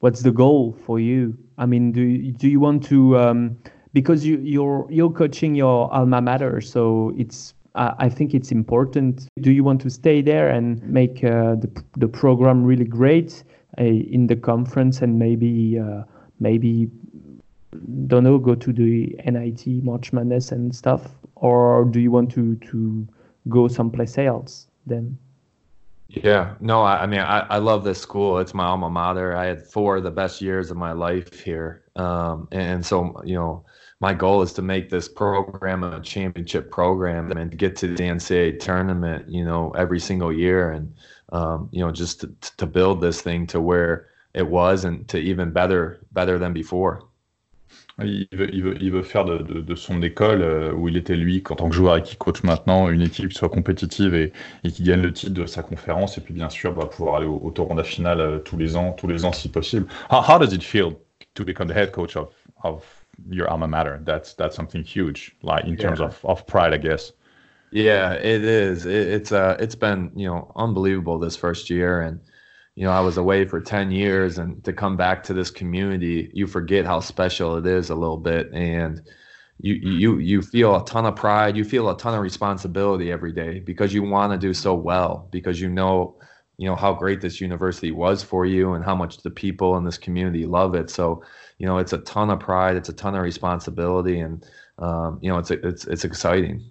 [0.00, 1.34] what's the goal for you?
[1.56, 2.02] I mean, do,
[2.38, 3.56] do you want to, um,
[3.94, 9.28] because you, you're, you're coaching your alma mater, so it's I think it's important.
[9.42, 13.44] Do you want to stay there and make uh, the, the program really great
[13.78, 16.04] uh, in the conference and maybe uh,
[16.40, 16.90] maybe
[18.06, 22.56] don't know go to the NIT March Madness and stuff, or do you want to
[22.56, 23.06] to
[23.48, 25.18] go someplace else then?
[26.08, 28.38] Yeah, no, I, I mean, I, I love this school.
[28.38, 29.36] It's my alma mater.
[29.36, 31.82] I had four of the best years of my life here.
[31.96, 33.64] Um, and, and, so, you know,
[33.98, 38.60] my goal is to make this program a championship program and get to the NCAA
[38.60, 40.70] tournament, you know, every single year.
[40.70, 40.94] And,
[41.32, 45.18] um, you know, just to, to build this thing to where it was and to
[45.18, 47.00] even better better than before.
[47.98, 50.98] Il veut, il veut, il veut faire de, de, de, son école, euh, où il
[50.98, 54.14] était lui, en tant que joueur et qui coach maintenant, une équipe qui soit compétitive
[54.14, 54.34] et,
[54.64, 56.18] et, qui gagne le titre de sa conférence.
[56.18, 58.92] Et puis bien sûr, bah, pouvoir aller au, au tournoi final euh, tous les ans,
[58.92, 59.86] tous les ans si possible.
[60.10, 60.92] How, how, does it feel
[61.34, 62.28] to become the head coach of,
[62.64, 62.84] of
[63.30, 63.98] your alma mater?
[64.04, 67.12] That's, that's something huge, like in terms of, of pride, I guess.
[67.72, 68.84] Yeah, it is.
[68.86, 72.20] It, it's uh, it's been you know unbelievable this first year, and
[72.76, 76.30] you know I was away for ten years, and to come back to this community,
[76.34, 79.02] you forget how special it is a little bit, and
[79.60, 83.32] you you you feel a ton of pride, you feel a ton of responsibility every
[83.32, 86.16] day because you want to do so well, because you know
[86.58, 89.84] you know how great this university was for you and how much the people in
[89.84, 90.90] this community love it.
[90.90, 91.22] So
[91.58, 94.44] you know it's a ton of pride, it's a ton of responsibility, and
[94.78, 96.70] um, you know it's it's it's exciting.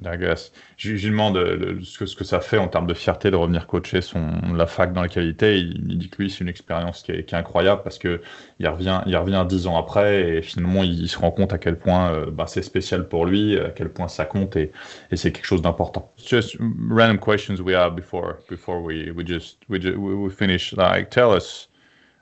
[0.00, 0.36] D'accord.
[0.76, 4.00] Je, lui demande euh, ce, que, ça fait en termes de fierté de revenir coacher
[4.00, 5.58] son, la fac dans il était.
[5.58, 8.20] Il, dit que lui, c'est une expérience qui est, incroyable parce que
[8.60, 11.78] il revient, il revient dix ans après et finalement, il, se rend compte à quel
[11.78, 14.70] point euh, bah, c'est spécial pour lui, à quel point ça compte et,
[15.10, 16.12] et c'est quelque chose d'important.
[16.16, 16.56] Just
[16.88, 20.72] random questions we have before before we we just we, just, we finish.
[20.74, 21.68] Like, tell us.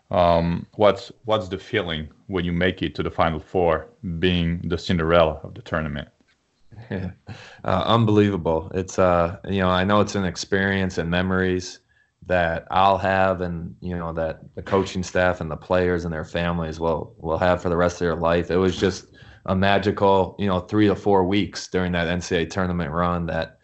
[0.09, 3.89] Um, what's what's the feeling when you make it to the final four,
[4.21, 6.09] being the Cinderella of the tournament?
[6.91, 7.11] Yeah.
[7.65, 8.71] Uh, unbelievable.
[8.75, 11.81] It's uh, you know, I know it's an experience and memories
[12.27, 16.25] that I'll have, and you know that the coaching staff and the players and their
[16.25, 18.53] families will will have for the rest of their life.
[18.53, 19.07] It was just
[19.47, 23.59] a magical, you know, three to four weeks during that NCAA tournament run that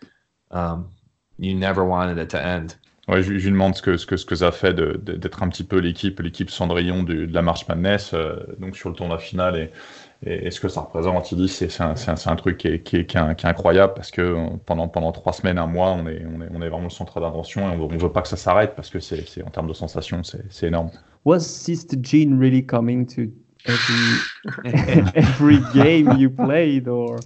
[0.51, 0.91] um,
[1.39, 2.75] you never wanted it to end.
[3.09, 5.48] Ouais, je, je, lui demande ce que, ce que, ce que ça fait d'être un
[5.48, 9.18] petit peu l'équipe, l'équipe Cendrillon de, de la Marche Madness, euh, donc sur le tournoi
[9.18, 9.57] final.
[9.57, 12.78] Et, et, ce que ça représente, il dit, c'est un, un, un, truc qui est,
[12.80, 14.36] qui, est, qui, est, incroyable parce que
[14.66, 17.20] pendant, pendant trois semaines, un mois, on est, on est, on est vraiment le centre
[17.20, 19.74] d'attention et on ne veut pas que ça s'arrête parce que c'est en termes de
[19.74, 20.90] sensations, c'est énorme.
[21.24, 23.32] Was Sister Jean really coming to
[23.66, 27.18] every every game you played or?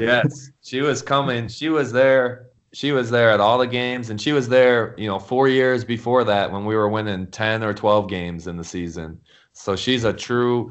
[0.00, 1.48] Yes she was coming.
[1.48, 2.47] She was there
[2.78, 5.84] she was there at all the games and she was there you know four years
[5.84, 9.20] before that when we were winning 10 or 12 games in the season
[9.52, 10.70] so she's a true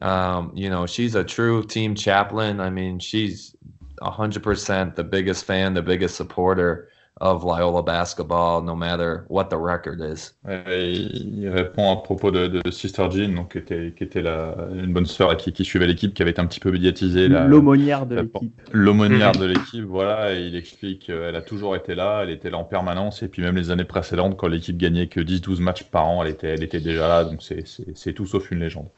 [0.00, 2.60] um, you know, she's a true team chaplain.
[2.60, 3.54] I mean, she's
[4.02, 6.88] 100% the biggest fan, the biggest supporter
[7.20, 10.34] of Loyola basketball, no matter what the record is.
[10.46, 14.92] il répond à propos de, de Sister Jean, donc, qui était, qui était la, une
[14.92, 17.28] bonne sœur qui, qui suivait l'équipe, qui avait été un petit peu médiatisée.
[17.28, 18.60] L'aumônière de l'équipe.
[18.72, 20.34] L'aumônière de l'équipe, voilà.
[20.34, 23.22] Et il explique qu'elle a toujours été là, elle était là en permanence.
[23.22, 26.30] Et puis même les années précédentes, quand l'équipe gagnait que 10-12 matchs par an, elle
[26.30, 27.24] était, elle était déjà là.
[27.24, 28.88] Donc c'est tout sauf une légende.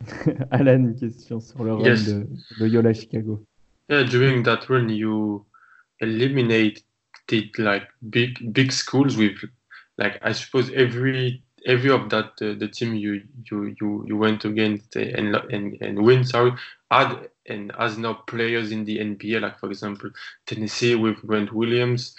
[0.50, 2.08] Alan, une question sur le run yes.
[2.08, 2.26] de
[2.58, 3.42] Loyola Chicago.
[3.88, 5.46] Yeah, during that run, you
[7.28, 9.36] eliminated like big big schools with
[9.98, 14.44] like I suppose every every of that uh, the team you you you you went
[14.44, 16.52] against and and and win sorry
[16.90, 20.10] had and as now players in the NBA like for example
[20.46, 22.16] Tennessee with Grant Williams.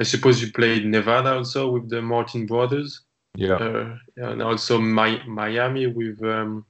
[0.00, 3.00] I suppose you played Nevada also with the Martin brothers.
[3.34, 6.22] Yeah, uh, and also my, Miami with.
[6.22, 6.64] Um,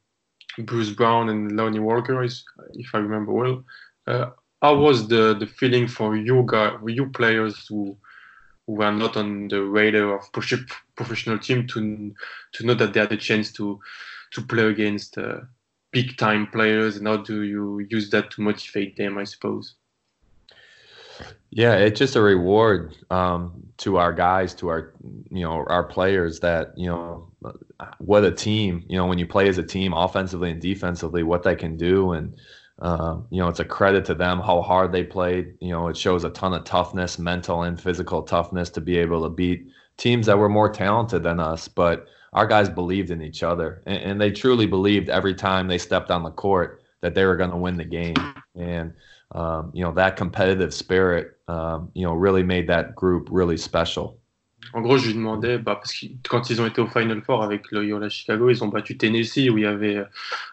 [0.58, 3.64] Bruce Brown and Lonnie Walker, if I remember well.
[4.06, 4.30] Uh,
[4.60, 7.96] how was the, the feeling for you guys, you players who
[8.66, 12.14] who were not on the radar of professional team to
[12.52, 13.80] to know that they had a chance to
[14.32, 15.40] to play against uh,
[15.90, 19.16] big time players, and how do you use that to motivate them?
[19.16, 19.74] I suppose.
[21.50, 24.92] Yeah, it's just a reward um, to our guys, to our
[25.30, 27.30] you know our players that you know
[27.98, 31.42] what a team you know when you play as a team offensively and defensively what
[31.42, 32.34] they can do and
[32.80, 35.54] uh, you know it's a credit to them how hard they played.
[35.60, 39.22] You know it shows a ton of toughness mental and physical toughness to be able
[39.22, 43.42] to beat teams that were more talented than us but our guys believed in each
[43.42, 47.24] other and, and they truly believed every time they stepped on the court that they
[47.24, 48.14] were going to win the game.
[48.54, 48.92] And
[49.32, 54.17] um, you know that competitive spirit um, you know really made that group really special
[54.74, 57.42] En gros, je lui demandais, bah, parce que quand ils ont été au Final Four
[57.42, 60.04] avec Loyola Chicago, ils ont battu Tennessee, où il y avait euh,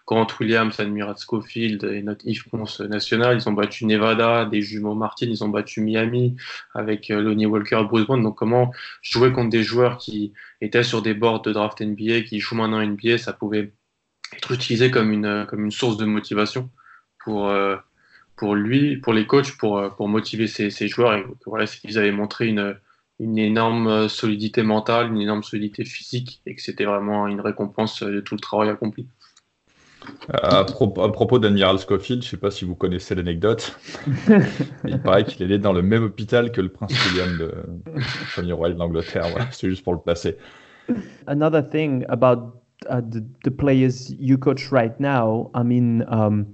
[0.08, 3.38] Grant Williams, Admiral Schofield et notre Yves Ponce national.
[3.38, 6.36] Ils ont battu Nevada, des jumeaux Martin, ils ont battu Miami
[6.74, 8.24] avec euh, Lonnie Walker Bruce Brown.
[8.24, 12.40] Donc, comment jouer contre des joueurs qui étaient sur des boards de draft NBA, qui
[12.40, 13.74] jouent maintenant NBA, ça pouvait
[14.34, 16.70] être utilisé comme une, comme une source de motivation
[17.20, 17.76] pour, euh,
[18.38, 21.16] pour lui, pour les coachs, pour, pour motiver ces, ces joueurs.
[21.16, 22.78] Et voilà, ils avaient montré une
[23.20, 28.04] une énorme euh, solidité mentale, une énorme solidité physique, et que c'était vraiment une récompense
[28.04, 29.08] de tout le travail accompli.
[30.32, 33.78] À, propos, à propos d'Admiral Scofield, je ne sais pas si vous connaissez l'anecdote.
[34.88, 37.52] Il paraît qu'il est né dans le même hôpital que le prince William de
[37.96, 39.28] la famille royale d'Angleterre.
[39.32, 40.38] Voilà, c'est juste pour le placer.
[41.26, 46.46] Another thing about uh, the, the, players you coach right now, I mean, um,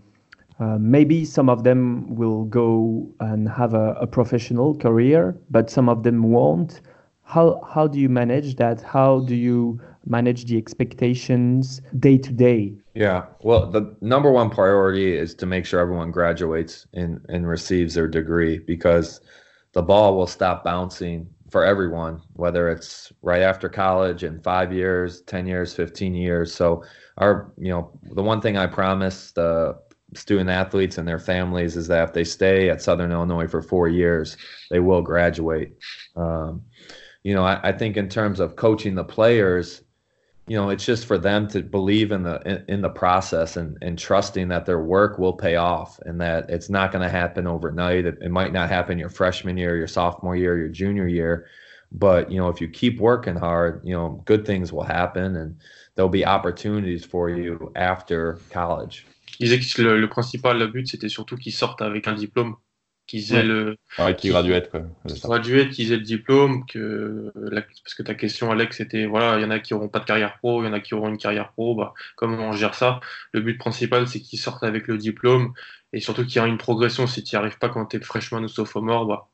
[0.61, 5.89] Uh, maybe some of them will go and have a, a, professional career, but some
[5.89, 6.81] of them won't.
[7.23, 8.79] How how do you manage that?
[8.79, 12.75] How do you manage the expectations day to day?
[12.93, 17.95] Yeah, well, the number one priority is to make sure everyone graduates and, and receives
[17.95, 19.19] their degree because
[19.73, 25.21] the ball will stop bouncing for everyone, whether it's right after college in five years,
[25.21, 26.53] 10 years, 15 years.
[26.53, 26.83] So,
[27.17, 29.77] our, you know, the one thing I promise the
[30.13, 33.87] student athletes and their families is that if they stay at Southern Illinois for four
[33.87, 34.37] years,
[34.69, 35.77] they will graduate.
[36.15, 36.63] Um,
[37.23, 39.83] you know, I, I, think in terms of coaching the players,
[40.47, 43.77] you know, it's just for them to believe in the in, in the process and,
[43.81, 47.47] and trusting that their work will pay off and that it's not going to happen
[47.47, 48.05] overnight.
[48.05, 51.47] It, it might not happen your freshman year, your sophomore year, your junior year,
[51.91, 55.57] but you know, if you keep working hard, you know, good things will happen and
[55.95, 59.05] there'll be opportunities for you after college.
[59.41, 62.57] Il disait que le, le principal le but, c'était surtout qu'ils sortent avec un diplôme,
[63.07, 63.43] qu'ils aient ouais.
[63.43, 63.77] le.
[63.97, 64.81] Ouais, qu'ils graduent, quoi.
[65.23, 67.31] Graduent, qu'ils aient le diplôme, que
[67.83, 70.05] parce que ta question, Alex, c'était voilà, il y en a qui auront pas de
[70.05, 72.75] carrière pro, il y en a qui auront une carrière pro, bah, comment on gère
[72.75, 72.99] ça?
[73.31, 75.53] Le but principal, c'est qu'ils sortent avec le diplôme
[75.91, 77.07] et surtout qu'il y ait une progression.
[77.07, 79.31] Si tu n'y arrives pas quand tu es freshman ou sophomore, bah,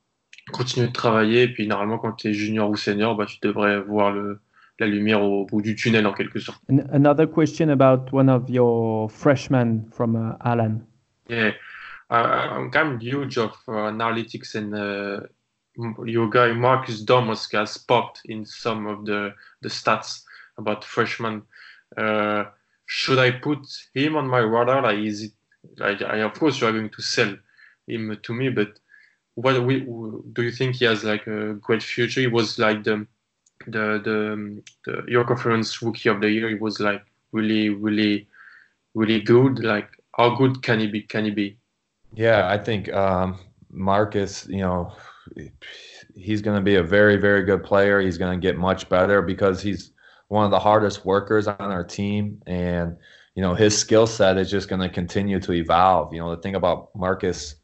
[0.54, 1.44] continue de travailler.
[1.44, 4.40] Et puis, normalement, quand tu es junior ou senior, bah, tu devrais voir le,
[4.80, 6.62] la lumière au bout du tunnel en quelque sorte.
[6.92, 10.86] Another question about one of your freshmen from uh, Alan.
[11.30, 11.52] Yeah,
[12.10, 15.22] uh, I'm kind of huge of uh, analytics and uh,
[16.06, 20.24] your guy Marcus Domask has popped in some of the the stats
[20.58, 21.44] about freshmen.
[21.98, 22.46] Uh,
[22.86, 23.60] should I put
[23.94, 24.82] him on my radar?
[24.82, 25.32] Like, is it?
[25.78, 27.36] Like, I, of course, you are going to sell
[27.88, 28.80] him to me, but
[29.36, 32.22] what we, do you think he has like a great future?
[32.22, 33.06] He was like the
[33.68, 36.50] the the, the your conference rookie of the year.
[36.50, 38.28] it was like really, really,
[38.94, 39.64] really good.
[39.64, 41.02] Like how good can he be?
[41.02, 41.58] Can he be?
[42.14, 43.40] Yeah, I think um,
[43.70, 44.48] Marcus.
[44.48, 44.94] You know,
[46.16, 48.02] he's going to be a very, very good player.
[48.02, 49.92] He's going to get much better because he's
[50.30, 52.98] one of the hardest workers on our team, and
[53.36, 56.14] you know his skill set is just going to continue to evolve.
[56.14, 57.56] You know, the thing about Marcus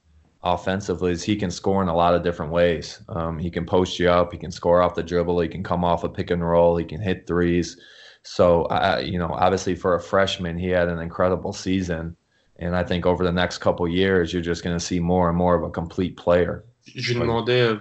[0.44, 3.02] offensively is he can score in a lot of different ways.
[3.10, 5.86] Um, he can post you up, he can score off the dribble, he can come
[5.86, 7.78] off a pick and roll, he can hit threes.
[8.24, 12.16] So, uh, you know, obviously for a freshman, he had an incredible season.
[12.58, 15.38] And I think over the next couple years, you're just going to see more and
[15.38, 16.64] more of a complete player.
[16.86, 17.76] Je lui demandais, euh,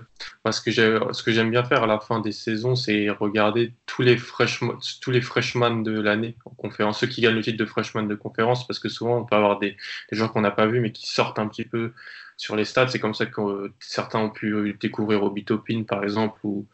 [0.45, 4.03] parce que ce que j'aime bien faire à la fin des saisons, c'est regarder tous
[4.03, 7.65] les freshmen, tous les freshmen de l'année en conférence, ceux qui gagnent le titre de
[7.65, 9.77] freshman de conférence, parce que souvent on peut avoir des,
[10.11, 11.93] des gens qu'on n'a pas vus mais qui sortent un petit peu
[12.37, 12.89] sur les stats.
[12.89, 16.67] C'est comme ça que euh, certains ont pu découvrir Obitopin, par exemple, ou,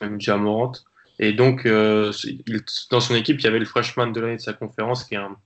[0.00, 0.72] même Jamorant.
[1.18, 2.12] Et donc, euh,
[2.90, 5.18] dans son équipe, il y avait le freshman de l'année de sa conférence, qui est
[5.18, 5.36] un,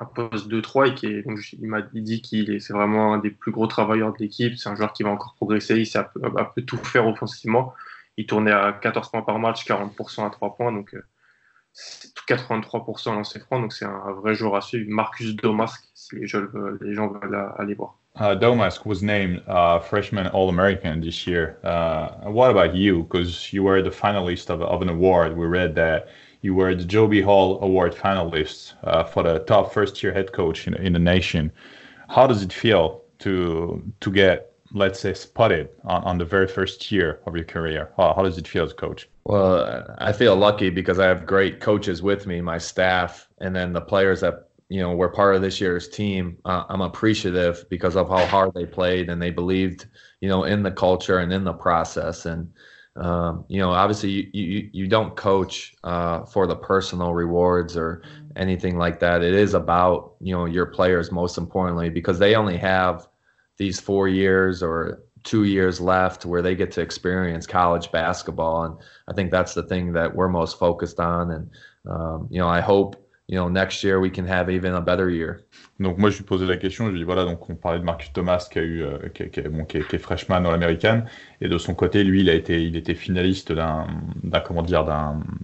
[0.00, 3.18] un poste 2-3, et qui est, donc, il m'a dit qu'il est, c'est vraiment un
[3.18, 4.56] des plus gros travailleurs de l'équipe.
[4.56, 5.76] C'est un joueur qui va encore progresser.
[5.76, 7.74] Il sait un peu, tout faire offensivement.
[8.16, 10.72] Il tournait à 14 points par match, 40% à 3 points.
[10.72, 11.02] Donc, euh,
[12.28, 14.86] 83% lancé franc, donc c'est un vrai joueur à suivre.
[14.88, 17.96] Marcus Domask, si les gens, veulent aller voir.
[18.16, 21.58] Uh, Domask was named uh, freshman All-American this year.
[21.62, 23.04] Uh, what about you?
[23.04, 25.36] Because you were the finalist of, an award.
[25.36, 26.08] We read that
[26.42, 27.20] you were the Joe B.
[27.20, 31.52] Hall Award finalist uh, for the top first-year head coach in, in the nation.
[32.08, 36.90] How does it feel to to get, let's say, spotted on, on the very first
[36.90, 37.92] year of your career?
[37.96, 39.08] How, how does it feel as a coach?
[39.24, 43.72] Well, I feel lucky because I have great coaches with me, my staff, and then
[43.72, 46.38] the players that you know were part of this year's team.
[46.44, 49.86] Uh, I'm appreciative because of how hard they played and they believed,
[50.20, 52.26] you know, in the culture and in the process.
[52.26, 52.50] And
[52.96, 58.02] um, you know, obviously, you you, you don't coach uh, for the personal rewards or
[58.36, 59.22] anything like that.
[59.22, 63.06] It is about you know your players most importantly because they only have
[63.58, 68.64] these four years or two years left where they get to experience college basketball.
[68.64, 68.76] And
[69.08, 71.30] i think that's the thing that we're most focused on.
[71.30, 71.50] And
[71.88, 75.10] um, you know i hope you know next year we can have even a better
[75.10, 75.44] year
[75.80, 77.84] Donc moi je lui posais la question, je lui dis voilà donc on parlait de
[77.84, 81.06] Marcus Thomas qui a eu euh, qui, qui, bon, qui, est, freshman dans l'américaine
[81.40, 83.50] et de son côté lui il a été il était finaliste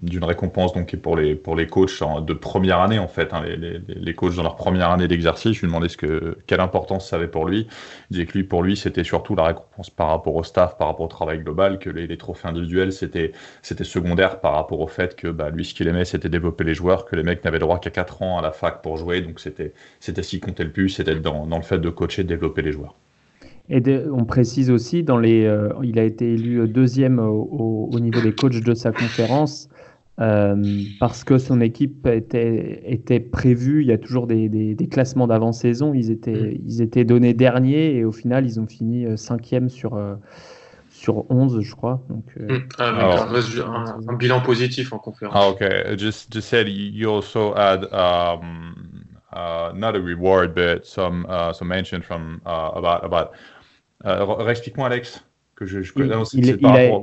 [0.02, 3.56] d'une récompense donc pour les pour les coachs de première année en fait hein, les,
[3.56, 5.54] les, les, coachs dans leur première année d'exercice.
[5.54, 7.66] Je lui demandais ce que quelle importance ça avait pour lui.
[8.10, 10.88] Il disait que lui pour lui c'était surtout la récompense par rapport au staff, par
[10.88, 13.32] rapport au travail global, que les, les trophées individuels c'était
[13.62, 16.74] c'était secondaire par rapport au fait que bah, lui ce qu'il aimait c'était développer les
[16.74, 19.40] joueurs, que les mecs n'avaient droit qu'à 4 ans à la fac pour jouer donc
[19.40, 22.62] c'était c'était qui comptait le plus, c'était dans, dans, le fait de coacher, de développer
[22.62, 22.94] les joueurs.
[23.68, 28.20] Et on précise aussi, dans les, euh, il a été élu deuxième au, au, niveau
[28.20, 29.68] des coachs de sa conférence
[30.20, 33.82] euh, parce que son équipe était, était prévue.
[33.82, 35.94] Il y a toujours des, des, des classements d'avant-saison.
[35.94, 36.58] Ils étaient, mm.
[36.64, 40.00] ils étaient donnés derniers et au final, ils ont fini euh, cinquième sur,
[40.88, 42.00] sur 11, je crois.
[42.08, 42.68] Donc, mm.
[42.78, 45.36] ah, un, un, bilan positif en conférence.
[45.36, 45.98] Ah, ok.
[45.98, 48.95] Just, just said you also had um,
[49.74, 53.04] not a reward, but some, uh, some mention from uh, about.
[53.04, 53.34] about
[54.04, 55.20] uh, Explique-moi, Alex.
[55.54, 55.92] Que je, je...
[55.96, 57.00] Il, non, il, il a,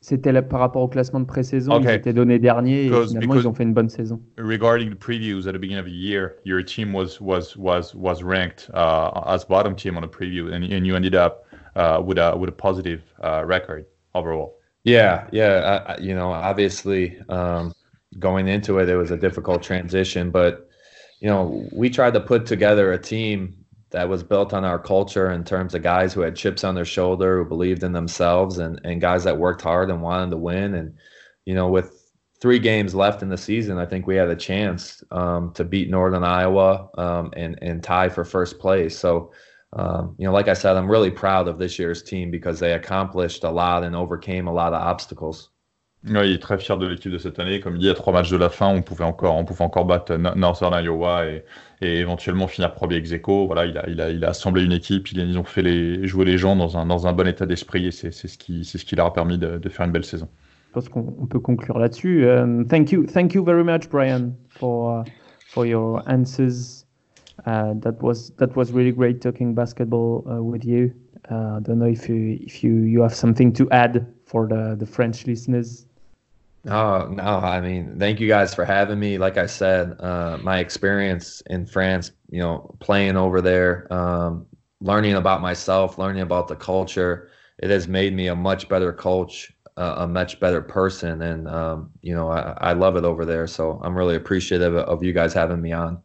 [0.00, 1.72] C'était par rapport au classement de pré-saison.
[1.72, 1.84] Okay.
[1.84, 4.20] Ils étaient donnés dernier et because, finalement because ils ont fait une bonne saison.
[4.38, 8.22] Regarding the previews at the beginning of the year, your team was was was was
[8.22, 12.18] ranked uh, as bottom team on the preview, and, and you ended up uh, with
[12.18, 14.60] a with a positive uh, record overall.
[14.84, 15.82] Yeah, yeah.
[15.88, 17.72] I, you know, obviously, um,
[18.20, 20.65] going into it, it was a difficult transition, but
[21.26, 23.56] you know, we tried to put together a team
[23.90, 26.84] that was built on our culture in terms of guys who had chips on their
[26.84, 30.76] shoulder, who believed in themselves, and and guys that worked hard and wanted to win.
[30.76, 30.94] And
[31.44, 35.02] you know, with three games left in the season, I think we had a chance
[35.10, 38.96] um, to beat Northern Iowa um, and and tie for first place.
[38.96, 39.32] So.
[39.72, 42.72] Um, you know, like I said, I'm really proud of this year's team because they
[42.72, 45.50] accomplished a lot and overcame a lot of obstacles.
[46.04, 47.60] Oui, il est très fier de l'équipe de cette année.
[47.60, 49.84] Comme il dit, à trois matchs de la fin, on pouvait encore, on pouvait encore
[49.84, 51.42] battre Northern Iowa et,
[51.80, 53.46] éventuellement finir premier ex aequo.
[53.46, 56.06] Voilà, il a, il, a, il a assemblé une équipe, il, ils ont fait les,
[56.06, 58.78] jouer les gens dans un, dans un bon état d'esprit et c'est ce qui, ce
[58.78, 60.28] qui leur a permis de, de, faire une belle saison.
[60.68, 62.26] Je pense qu'on peut conclure là-dessus.
[62.26, 65.04] Um, thank you, thank you very much, Brian, for, uh,
[65.48, 66.86] for your answers.
[67.44, 70.92] Uh, that was that was really great talking basketball uh, with you.
[71.30, 74.76] Uh, I don't know if you if you you have something to add for the
[74.78, 75.85] the French listeners.
[76.68, 79.18] Oh no, I mean, thank you guys for having me.
[79.18, 84.46] Like I said, uh, my experience in France, you know, playing over there, um,
[84.80, 89.52] learning about myself, learning about the culture, it has made me a much better coach,
[89.76, 93.46] uh, a much better person, and um, you know, I, I, love it over there.
[93.46, 96.02] So I'm really appreciative of you guys having me on.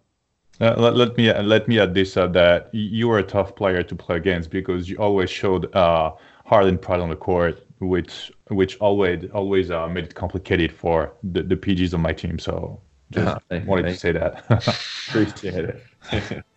[0.60, 3.82] Uh, let, let, me let me add this uh, that you were a tough player
[3.82, 6.12] to play against because you always showed uh,
[6.52, 11.42] and pride on the court which which always always uh, made it complicated for the,
[11.42, 12.40] the PGs on my team.
[12.40, 12.80] So
[13.12, 14.44] just ah, wanted to say that.
[15.10, 16.44] Appreciate it.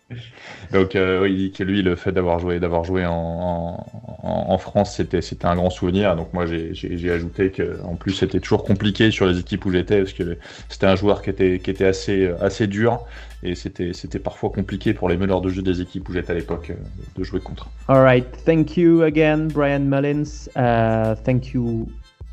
[0.71, 6.15] Donc euh, lui le fait d'avoir joué d'avoir joué en, France c'était un grand souvenir.
[6.15, 9.99] Donc moi j'ai ajouté que en plus c'était toujours compliqué sur les équipes où j'étais
[9.99, 10.37] parce que
[10.69, 13.03] c'était un joueur qui était assez dur
[13.43, 16.71] et c'était parfois compliqué pour les meneurs de jeu des équipes où j'étais à l'époque
[16.71, 16.75] euh,
[17.17, 17.69] de jouer contre.
[17.87, 20.47] All right, thank you again Brian Mullins.
[20.55, 21.87] Uh, thank you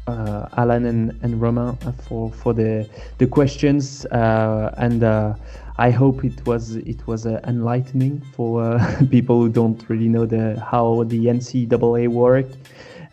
[0.09, 1.77] uh, Alan and, Romain
[2.09, 2.87] for the
[3.31, 5.03] questions uh, and
[5.79, 10.27] I hope it was it was uh, enlightening for uh, people who don't really know
[10.27, 12.47] the how the NCAA work,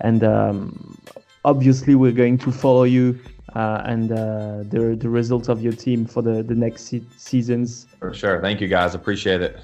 [0.02, 1.00] and um,
[1.46, 3.18] obviously we're going to follow you
[3.56, 7.88] uh, and uh, the the results of your team for the the next se seasons.
[8.00, 9.58] For sure, thank you guys, appreciate it.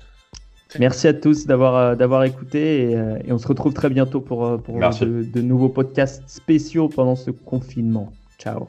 [0.79, 4.19] Merci à tous d'avoir euh, d'avoir écouté et, euh, et, on se retrouve très bientôt
[4.19, 8.11] pour, euh, pour de, de nouveaux podcasts spéciaux pendant ce confinement.
[8.37, 8.67] Ciao.